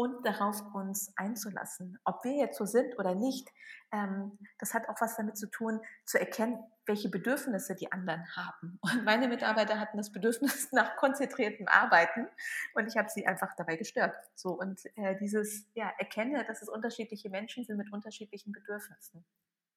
und 0.00 0.24
darauf 0.24 0.62
uns 0.74 1.12
einzulassen. 1.16 1.98
Ob 2.04 2.24
wir 2.24 2.32
jetzt 2.32 2.56
so 2.56 2.64
sind 2.64 2.98
oder 2.98 3.14
nicht, 3.14 3.46
ähm, 3.92 4.38
das 4.58 4.72
hat 4.72 4.88
auch 4.88 4.98
was 4.98 5.18
damit 5.18 5.36
zu 5.36 5.46
tun, 5.50 5.78
zu 6.06 6.18
erkennen, 6.18 6.58
welche 6.86 7.10
Bedürfnisse 7.10 7.74
die 7.74 7.92
anderen 7.92 8.24
haben. 8.34 8.78
Und 8.82 9.04
meine 9.04 9.28
Mitarbeiter 9.28 9.78
hatten 9.78 9.98
das 9.98 10.10
Bedürfnis 10.10 10.68
nach 10.72 10.96
konzentriertem 10.96 11.68
Arbeiten 11.68 12.26
und 12.74 12.86
ich 12.86 12.96
habe 12.96 13.10
sie 13.10 13.26
einfach 13.26 13.54
dabei 13.56 13.76
gestört. 13.76 14.14
So 14.34 14.52
und 14.52 14.80
äh, 14.96 15.18
dieses 15.18 15.66
ja 15.74 15.92
erkenne, 15.98 16.44
dass 16.46 16.62
es 16.62 16.70
unterschiedliche 16.70 17.28
Menschen 17.28 17.64
sind 17.64 17.76
mit 17.76 17.92
unterschiedlichen 17.92 18.52
Bedürfnissen. 18.52 19.24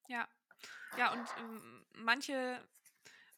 ja. 0.08 0.26
Ja, 0.98 1.12
und, 1.12 1.28
ähm, 1.40 1.86
manche 1.96 2.62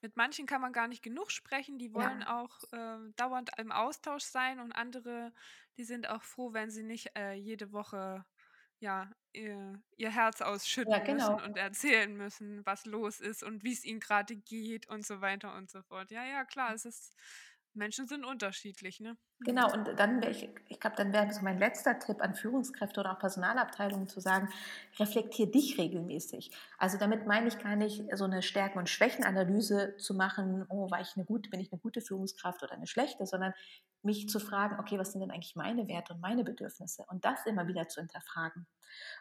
mit 0.06 0.16
manchen 0.18 0.46
kann 0.48 0.62
man 0.62 0.74
gar 0.74 0.88
nicht 0.88 1.04
genug 1.04 1.32
sprechen, 1.32 1.80
die 1.80 1.94
wollen 1.94 2.22
Ja, 2.22 2.26
auch, 2.26 2.60
ähm, 2.74 3.14
dauernd 3.16 3.52
im 3.58 3.72
Austausch 3.72 4.24
sein 4.24 4.60
und 4.60 4.72
andere, 4.74 5.34
die 5.78 5.84
sind 5.84 6.08
auch 6.10 6.24
froh, 6.24 6.54
wenn 6.54 6.70
sie 6.72 6.84
nicht, 6.84 7.12
äh, 7.18 7.34
jede 7.34 7.72
Woche 7.72 8.26
ja, 8.80 9.12
ihr 9.34 9.82
ihr 9.98 10.12
Herz 10.12 10.42
Ja, 10.84 11.00
ausschütten 11.00 11.08
müssen 11.08 11.40
genau. 11.40 11.42
und 11.42 11.58
erzählen 11.58 12.14
müssen, 12.16 12.66
was 12.66 12.86
los 12.86 13.20
ist 13.22 13.42
und 13.44 13.64
wie's 13.64 13.84
ihnen 13.86 14.00
grade 14.02 14.36
geht 14.38 14.88
und 14.90 15.06
so 15.06 15.22
weiter 15.22 15.56
und 15.56 15.70
so 15.72 15.82
fort. 15.84 16.12
Ja, 16.12 16.26
ja, 16.26 16.46
klar, 16.46 16.74
es 16.74 16.86
ist 16.86 17.16
Menschen 17.76 18.08
sind 18.08 18.26
unterschiedlich, 18.26 19.00
ne? 19.00 19.18
Genau, 19.48 19.72
Mhm. 19.72 19.74
und 19.74 20.00
dann 20.00 20.22
wäre 20.24 20.32
ich 20.32 20.50
ich 20.70 20.80
glaube, 20.80 20.96
dann 20.96 21.14
wäre 21.14 21.32
so 21.32 21.42
mein 21.44 21.60
letzter 21.60 22.00
Tipp 22.00 22.20
an 22.22 22.34
Führungskräfte 22.34 23.00
oder 23.00 23.12
auch 23.14 23.20
Personalabteilungen 23.20 24.08
zu 24.08 24.20
sagen: 24.20 24.50
„Reflektier 25.00 25.52
dich 25.52 25.78
regelmäßig.“ 25.78 26.50
Also, 26.80 26.98
damit 26.98 27.28
meine 27.28 27.48
ich 27.48 27.60
gar 27.60 27.76
nicht 27.76 28.04
so 28.16 28.26
'ne 28.26 28.42
Stärken 28.42 28.80
und 28.80 28.90
Schwächenanalyse 28.90 29.98
zu 29.98 30.16
machen: 30.16 30.66
„Oh, 30.70 30.90
war 30.90 31.00
ich 31.02 31.16
'ne 31.16 31.26
gute 31.26 31.50
bin 31.52 31.60
ich 31.60 31.72
'ne 31.72 31.78
gute 31.78 32.02
Führungskraft 32.02 32.64
oder 32.64 32.76
'ne 32.76 32.88
schlechte?“, 32.88 33.28
sondern 33.28 33.54
mich 34.02 34.28
zu 34.30 34.40
fragen: 34.40 34.80
„Okay, 34.80 34.98
was 34.98 35.12
sind 35.12 35.22
denn 35.22 35.30
eigentlich 35.32 35.56
meine 35.56 35.88
Werte 35.88 36.14
und 36.16 36.22
meine 36.22 36.44
Bedürfnisse?“ 36.44 37.06
Und 37.08 37.24
das 37.24 37.46
immer 37.46 37.68
wieder 37.68 37.88
zu 37.88 38.00
hinterfragen. 38.02 38.66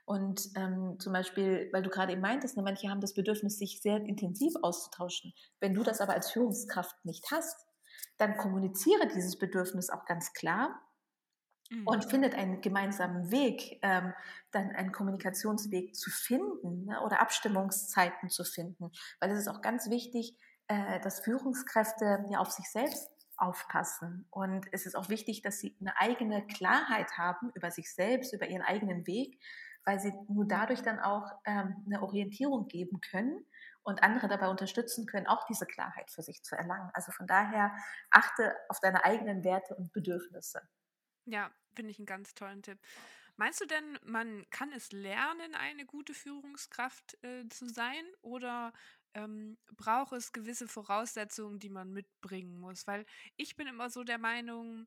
Und, 0.06 0.50
ähm, 0.56 0.98
zum 1.00 1.12
Beispiel, 1.12 1.70
weil 1.72 1.82
du 1.82 1.90
grade 1.90 2.12
eben 2.12 2.22
meintest, 2.22 2.56
ne, 2.56 2.62
manche 2.62 2.88
haben 2.90 3.00
das 3.02 3.14
Bedürfnis, 3.14 3.58
sich 3.58 3.82
sehr 3.82 3.98
intensiv 3.98 4.54
auszutauschen. 4.62 5.34
Wenn 5.60 5.74
du 5.74 5.82
das 5.82 6.00
aber 6.00 6.14
als 6.14 6.30
Führungskraft 6.32 7.04
nicht 7.04 7.30
hast, 7.32 7.66
dann 8.18 8.37
kommuniziere 8.37 9.09
dieses 9.09 9.38
Bedürfnis 9.38 9.90
auch 9.90 10.05
ganz 10.07 10.33
klar 10.33 10.83
und 11.85 12.05
Mhm. 12.05 12.05
findet 12.05 12.35
einen 12.35 12.61
gemeinsamen 12.62 13.31
Weg, 13.31 13.79
ähm, 13.83 14.14
dann 14.53 14.70
einen 14.70 14.92
Kommunikationsweg 14.92 15.94
zu 15.94 16.11
finden, 16.11 16.87
ne, 16.87 17.00
oder 17.03 17.20
Abstimmungszeiten 17.20 18.31
zu 18.31 18.44
finden. 18.44 18.90
Weil 19.20 19.31
es 19.31 19.40
ist 19.40 19.48
auch 19.48 19.61
ganz 19.61 19.90
wichtig, 19.90 20.38
äh, 20.68 21.00
dass 21.00 21.20
Führungskräfte 21.20 22.24
ja 22.31 22.38
auf 22.38 22.50
sich 22.50 22.70
selbst 22.70 23.11
aufpassen. 23.37 24.27
Und 24.31 24.66
es 24.72 24.87
ist 24.87 24.94
auch 24.94 25.09
wichtig, 25.11 25.42
dass 25.42 25.59
sie 25.59 25.77
'ne 25.81 25.92
eigene 25.98 26.46
Klarheit 26.46 27.18
haben 27.18 27.50
über 27.55 27.70
sich 27.70 27.92
selbst, 27.92 28.33
über 28.33 28.46
ihren 28.48 28.62
eigenen 28.62 29.07
Weg, 29.07 29.38
weil 29.85 30.01
sie 30.01 30.12
nur 30.29 30.47
dadurch 30.47 30.83
dann 30.83 31.01
auch, 31.01 31.33
ähm, 31.47 31.85
'ne 31.87 32.03
Orientierung 32.03 32.68
geben 32.68 33.01
können 33.01 33.47
und 33.83 34.03
andere 34.03 34.29
dabei 34.29 34.49
unterstützen 34.49 35.07
können, 35.07 35.27
auch 35.29 35.47
diese 35.47 35.66
Klarheit 35.66 36.11
für 36.11 36.23
sich 36.23 36.42
zu 36.44 36.57
erlangen. 36.57 36.90
Also, 36.94 37.12
von 37.12 37.27
daher 37.27 37.75
achte 38.11 38.55
auf 38.68 38.81
deine 38.81 39.05
eigenen 39.05 39.44
Werte 39.44 39.75
und 39.77 39.92
Bedürfnisse. 39.92 40.68
Ja, 41.29 41.51
finde 41.75 41.90
ich 41.90 41.99
'n 41.99 42.05
ganz 42.07 42.35
tollen 42.35 42.62
Tipp. 42.62 42.79
Meinst 43.37 43.61
du 43.61 43.66
denn, 43.66 43.99
man 44.05 44.47
kann 44.51 44.73
es 44.73 44.92
lernen, 44.92 45.55
eine 45.55 45.87
gute 45.87 46.14
Führungskraft, 46.14 47.23
äh, 47.25 47.49
zu 47.49 47.66
sein 47.68 48.05
oder, 48.23 48.73
ähm, 49.14 49.59
braucht 49.77 50.12
es 50.12 50.33
gewisse 50.33 50.68
Voraussetzungen, 50.68 51.59
die 51.61 51.70
man 51.70 51.92
mitbringen 51.92 52.59
muss? 52.59 52.87
Weil 52.87 53.07
ich 53.37 53.57
bin 53.57 53.66
immer 53.66 53.90
so 53.90 54.05
der 54.05 54.18
Meinung, 54.18 54.87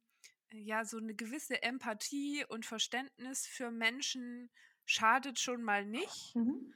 ja, 0.51 0.85
so 0.85 0.99
'ne 0.99 1.15
gewisse 1.15 1.61
Empathie 1.63 2.45
und 2.47 2.65
Verständnis 2.65 3.47
für 3.47 3.71
Menschen 3.71 4.49
schadet 4.87 5.39
schon 5.39 5.63
mal 5.63 5.85
nicht. 5.85 6.35
Mhm. 6.35 6.71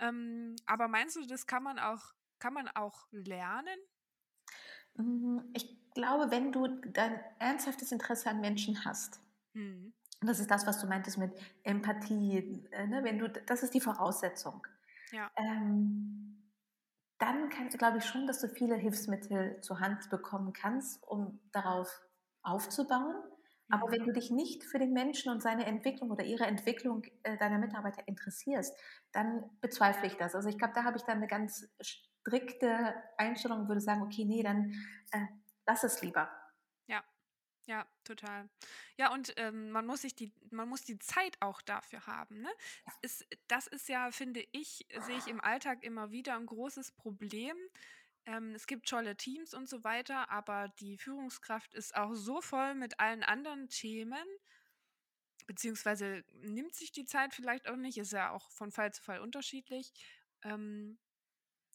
Ähm, 0.00 0.56
aber 0.66 0.88
meinst 0.88 1.16
du, 1.16 1.26
das 1.26 1.46
kann 1.46 1.64
man 1.64 1.78
auch 1.80 2.14
kann 2.40 2.54
man 2.54 2.68
auch 2.68 3.08
lernen? 3.12 3.78
Hm, 4.96 5.50
ich 5.54 5.90
glaube, 5.94 6.30
wenn 6.30 6.52
du 6.52 6.66
dein 6.68 7.20
ernsthaftes 7.38 7.92
Interesse 7.92 8.30
an 8.30 8.40
Menschen 8.40 8.84
hast 8.84 9.20
Mhm. 9.54 9.92
und 10.20 10.28
das 10.28 10.40
ist 10.40 10.50
das, 10.50 10.66
was 10.66 10.80
du 10.80 10.86
meintest 10.86 11.18
mit 11.18 11.32
Empathie, 11.64 12.66
äh, 12.72 12.86
ne, 12.86 13.04
wenn 13.04 13.18
du 13.18 13.28
das 13.28 13.62
ist 13.62 13.74
die 13.74 13.80
Voraussetzung. 13.80 14.66
Ja. 15.12 15.30
Ähm, 15.36 16.50
dann 17.18 17.48
kann 17.50 17.68
glaube 17.70 17.98
ich 17.98 18.06
schon, 18.06 18.26
dass 18.26 18.40
du 18.40 18.48
viele 18.48 18.76
Hilfsmittel 18.76 19.60
zur 19.62 19.80
Hand 19.80 20.10
bekommen 20.10 20.52
kannst, 20.52 21.02
um 21.04 21.40
darauf 21.52 22.02
aufzubauen. 22.42 23.16
Aber 23.70 23.90
wenn 23.90 24.04
du 24.04 24.12
dich 24.12 24.30
nicht 24.30 24.64
für 24.64 24.78
den 24.78 24.92
Menschen 24.92 25.32
und 25.32 25.42
seine 25.42 25.66
Entwicklung 25.66 26.10
oder 26.10 26.24
ihre 26.24 26.44
Entwicklung, 26.46 27.02
äh, 27.22 27.36
deiner 27.38 27.58
Mitarbeiter 27.58 28.06
interessierst, 28.06 28.76
dann 29.12 29.50
bezweifle 29.60 30.06
ich 30.06 30.14
das. 30.16 30.34
Also, 30.34 30.48
ich 30.48 30.58
glaube, 30.58 30.74
da 30.74 30.84
habe 30.84 30.96
ich 30.98 31.02
dann 31.04 31.20
'ne 31.20 31.26
ganz 31.28 31.68
strikte 31.80 32.94
Einstellung 33.18 33.60
und 33.62 33.68
würde 33.68 33.80
sagen: 33.80 34.02
„Okay, 34.02 34.24
ne, 34.24 34.42
dann, 34.42 34.72
äh, 35.12 35.26
lass 35.66 35.84
es 35.84 36.02
lieber.“ 36.02 36.28
Ja, 36.88 37.02
ja, 37.66 37.86
total. 38.04 38.50
Ja, 38.98 39.12
und, 39.12 39.34
ähm, 39.38 39.70
man 39.70 39.86
muss 39.86 40.02
sich 40.02 40.14
die 40.16 40.34
man 40.50 40.68
muss 40.68 40.82
die 40.84 40.98
Zeit 40.98 41.36
auch 41.40 41.62
dafür 41.62 42.06
haben, 42.06 42.42
ne? 42.42 42.50
Ist 43.02 43.26
das 43.48 43.66
ist 43.68 43.88
ja, 43.88 44.10
finde 44.12 44.44
ich 44.52 44.86
sehe 44.98 45.18
ich 45.18 45.28
im 45.28 45.40
Alltag 45.40 45.84
immer 45.84 46.10
wieder 46.12 46.36
'n 46.36 46.46
großes 46.46 46.92
Problem. 46.92 47.56
Ähm, 48.26 48.54
es 48.54 48.66
gibt 48.66 48.88
tolle 48.88 49.16
Teams 49.16 49.54
und 49.54 49.68
so 49.68 49.84
weiter, 49.84 50.30
aber 50.30 50.68
die 50.80 50.96
Führungskraft 50.96 51.74
ist 51.74 51.94
auch 51.94 52.14
so 52.14 52.40
voll 52.40 52.74
mit 52.74 53.00
allen 53.00 53.22
anderen 53.22 53.68
Themen 53.68 54.24
beziehungsweise 55.46 56.24
nimmt 56.32 56.74
sich 56.74 56.92
die 56.92 57.04
Zeit 57.04 57.34
vielleicht 57.34 57.68
auch 57.68 57.76
nicht, 57.76 57.98
ist 57.98 58.12
ja 58.12 58.30
auch 58.30 58.50
von 58.50 58.72
Fall 58.72 58.92
zu 58.92 59.02
Fall 59.02 59.20
unterschiedlich, 59.20 59.92
ähm, 60.42 60.98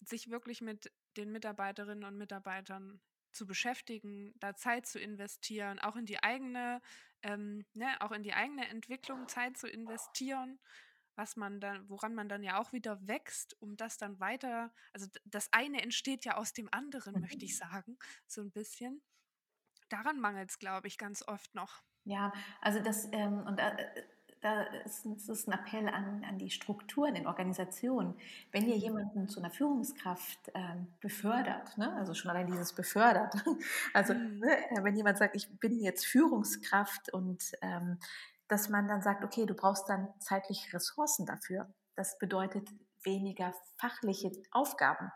sich 0.01 0.29
wirklich 0.29 0.61
mit 0.61 0.91
den 1.17 1.31
Mitarbeiterinnen 1.31 2.03
und 2.03 2.17
Mitarbeitern 2.17 3.01
zu 3.31 3.45
beschäftigen, 3.45 4.33
da 4.39 4.55
Zeit 4.55 4.87
zu 4.87 4.99
investieren, 4.99 5.79
auch 5.79 5.95
in 5.95 6.05
die 6.05 6.23
eigene 6.23 6.81
ähm, 7.21 7.65
ne, 7.73 7.99
auch 7.99 8.11
in 8.11 8.23
die 8.23 8.33
eigene 8.33 8.67
Entwicklung 8.69 9.27
Zeit 9.27 9.57
zu 9.57 9.67
investieren, 9.67 10.59
was 11.19 11.37
man 11.37 11.61
dann 11.61 11.89
woran 11.89 12.15
man 12.15 12.29
dann 12.29 12.43
ja 12.43 12.59
auch 12.59 12.73
wieder 12.73 13.07
wächst, 13.07 13.61
um 13.61 13.77
das 13.77 13.97
dann 13.99 14.19
weiter 14.21 14.73
also, 14.93 15.07
das 15.25 15.49
eine 15.53 15.83
entsteht 15.83 16.25
ja 16.25 16.37
aus 16.37 16.53
dem 16.53 16.69
anderen, 16.73 17.19
möchte 17.21 17.45
ich 17.45 17.55
Mhm. 17.55 17.59
sagen, 17.59 17.99
so 18.27 18.41
'n 18.41 18.51
bisschen. 18.53 19.03
Daran 19.89 20.19
mangelt's, 20.19 20.59
glaube 20.59 20.87
ich, 20.87 20.97
ganz 20.99 21.23
oft 21.27 21.55
noch. 21.55 21.81
Ja, 22.05 22.31
also, 22.61 22.79
das, 22.81 23.07
ähm 23.11 23.43
und 23.47 23.59
da 23.59 23.69
äh, 23.77 24.03
da 24.41 24.61
ist 24.63 25.05
ist 25.05 25.27
es 25.29 25.47
'n 25.47 25.51
Appell 25.53 25.89
an 25.89 26.23
an 26.23 26.37
die 26.37 26.49
Strukturen 26.49 27.15
in 27.15 27.27
Organisationen. 27.27 28.15
Wenn 28.51 28.65
ihr 28.67 28.77
Mhm. 28.77 28.77
jemanden 28.77 29.27
zu 29.27 29.41
'ner 29.41 29.49
Führungskraft, 29.51 30.49
ähm, 30.53 30.87
befördert, 31.01 31.77
ne, 31.77 31.93
also, 31.95 32.13
schon 32.13 32.31
allein 32.31 32.47
dieses 32.47 32.73
befördert. 32.73 33.33
Also, 33.93 34.13
Mhm. 34.13 34.41
ne, 34.41 34.69
äh, 34.71 34.83
wenn 34.83 34.95
jemand 34.95 35.17
sagt: 35.17 35.35
„Ich 35.35 35.49
bin 35.59 35.77
jetzt 35.81 36.05
Führungskraft“ 36.05 37.11
und, 37.13 37.51
ähm, 37.61 37.99
dass 38.49 38.69
man 38.69 38.87
dann 38.87 39.01
sagt: 39.01 39.23
„Okay, 39.23 39.45
du 39.45 39.53
brauchst 39.55 39.89
dann 39.89 40.09
zeitliche 40.19 40.73
Ressourcen 40.73 41.25
dafür.“ 41.25 41.73
Das 41.95 42.17
bedeutet 42.19 42.69
weniger 43.03 43.53
fachliche 43.77 44.31
Aufgaben. 44.51 45.11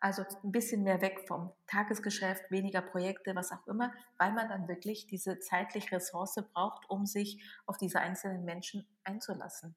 Also, 0.00 0.22
'n 0.44 0.52
bisschen 0.52 0.82
mehr 0.84 1.00
weg 1.00 1.24
vom 1.26 1.52
Tagesgeschäft, 1.66 2.50
weniger 2.50 2.82
Projekte, 2.82 3.34
was 3.34 3.52
auch 3.52 3.66
immer, 3.66 3.92
weil 4.18 4.32
man 4.32 4.48
dann 4.48 4.68
wirklich 4.68 5.06
diese 5.06 5.40
zeitliche 5.40 5.92
Ressource 5.96 6.36
braucht, 6.52 6.88
um 6.90 7.06
sich 7.06 7.42
auf 7.66 7.78
diese 7.78 8.00
einzelnen 8.00 8.44
Menschen 8.44 8.86
einzulassen. 9.04 9.74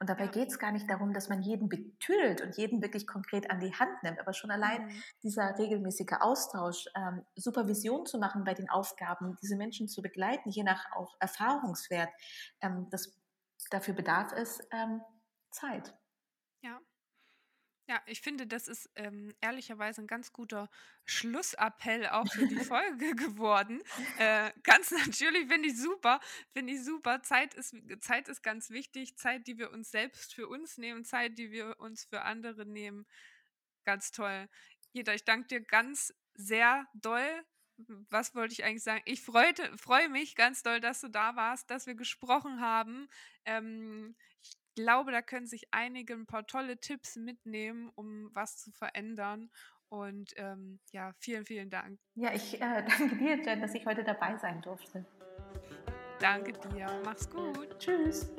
Und 0.00 0.08
dabei 0.10 0.26
Ja. 0.26 0.28
geht's 0.28 0.58
gar 0.58 0.72
nicht 0.72 0.88
darum, 0.90 1.12
dass 1.12 1.28
man 1.28 1.42
jeden 1.42 1.68
betüdelt 1.68 2.40
und 2.40 2.56
jeden 2.56 2.82
wirklich 2.82 3.06
konkret 3.06 3.50
an 3.50 3.60
die 3.60 3.74
Hand 3.74 4.02
nimmt, 4.02 4.20
aber 4.20 4.32
schon 4.32 4.50
allein 4.50 4.80
Mhm. 4.80 5.02
dieser 5.22 5.58
regelmäßige 5.58 6.18
Austausch, 6.20 6.86
ähm, 6.96 7.24
Supervision 7.36 8.06
zu 8.06 8.18
machen 8.18 8.44
bei 8.44 8.54
den 8.54 8.68
Aufgaben, 8.70 9.36
diese 9.42 9.56
Menschen 9.56 9.88
zu 9.88 10.02
begleiten, 10.02 10.50
je 10.50 10.62
nach 10.64 10.84
auch 10.92 11.16
Erfahrungswert, 11.20 12.10
ähm, 12.60 12.88
das 12.90 13.18
dafür 13.70 13.94
bedarf 13.94 14.32
es, 14.32 14.60
ähm, 14.72 15.02
Zeit. 15.50 15.94
Ja. 17.88 18.02
Ich 18.06 18.20
finde, 18.20 18.46
das 18.46 18.68
ist, 18.68 18.90
ähm, 18.96 19.34
ehrlicherweise 19.40 20.02
'n 20.02 20.06
ganz 20.06 20.32
guter 20.34 20.68
Schlussappell 21.06 22.06
auch 22.08 22.28
für 22.28 22.46
die 22.46 22.58
Folge 22.72 23.14
geworden. 23.14 23.82
Äh, 24.18 24.52
ganz 24.62 24.90
natürlich 25.22 25.48
finde 25.48 25.68
ich 25.68 25.80
super 25.80 26.20
finde 26.52 26.74
ich 26.74 26.84
super. 26.84 27.22
Zeit 27.22 27.54
ist 27.54 27.74
Zeit 28.00 28.28
ist 28.28 28.42
ganz 28.42 28.68
wichtig. 28.70 29.16
Zeit, 29.16 29.46
die 29.46 29.56
wir 29.58 29.70
uns 29.72 29.90
selbst 29.90 30.34
für 30.34 30.48
uns 30.48 30.76
nehmen, 30.76 31.04
Zeit, 31.06 31.38
die 31.38 31.50
wir 31.50 31.80
uns 31.80 32.04
für 32.04 32.22
andere 32.22 32.66
nehmen. 32.66 33.06
Ganz 33.84 34.12
toll. 34.12 34.48
Jeda, 34.92 35.14
ich 35.14 35.24
danke 35.24 35.48
dir 35.48 35.60
ganz 35.62 36.14
sehr 36.34 36.86
doll. 36.94 37.44
Was 38.10 38.34
wollte 38.34 38.52
ich 38.54 38.64
eigentlich 38.64 38.82
sagen? 38.82 39.02
Ich 39.06 39.22
freute 39.22 39.76
freue 39.78 40.08
mich 40.08 40.34
ganz 40.36 40.62
doll, 40.62 40.80
dass 40.80 41.00
du 41.00 41.08
da 41.08 41.36
warst, 41.36 41.70
dass 41.70 41.86
wir 41.86 41.94
gesprochen 41.94 42.60
haben. 42.60 43.08
Ähm, 43.44 44.16
ich 44.42 44.57
glaube, 44.78 45.10
da 45.10 45.22
können 45.22 45.46
sich 45.46 45.66
einige 45.72 46.14
'n 46.14 46.26
paar 46.26 46.46
tolle 46.46 46.78
Tipps 46.78 47.16
mitnehmen, 47.16 47.90
um 47.96 48.30
was 48.32 48.56
zu 48.58 48.70
verändern. 48.70 49.50
Und, 49.88 50.32
ähm, 50.36 50.78
ja, 50.92 51.12
vielen, 51.18 51.44
vielen 51.46 51.70
Dank. 51.70 51.98
Ja, 52.14 52.32
ich, 52.32 52.60
äh, 52.60 52.84
danke 52.86 53.16
dir, 53.16 53.42
Jen, 53.42 53.60
dass 53.60 53.74
ich 53.74 53.84
heute 53.86 54.04
dabei 54.04 54.36
sein 54.38 54.60
durfte. 54.62 55.04
Danke 56.20 56.52
dir. 56.52 56.86
Mach's 57.04 57.28
gut. 57.28 57.78
Tschüss. 57.78 58.30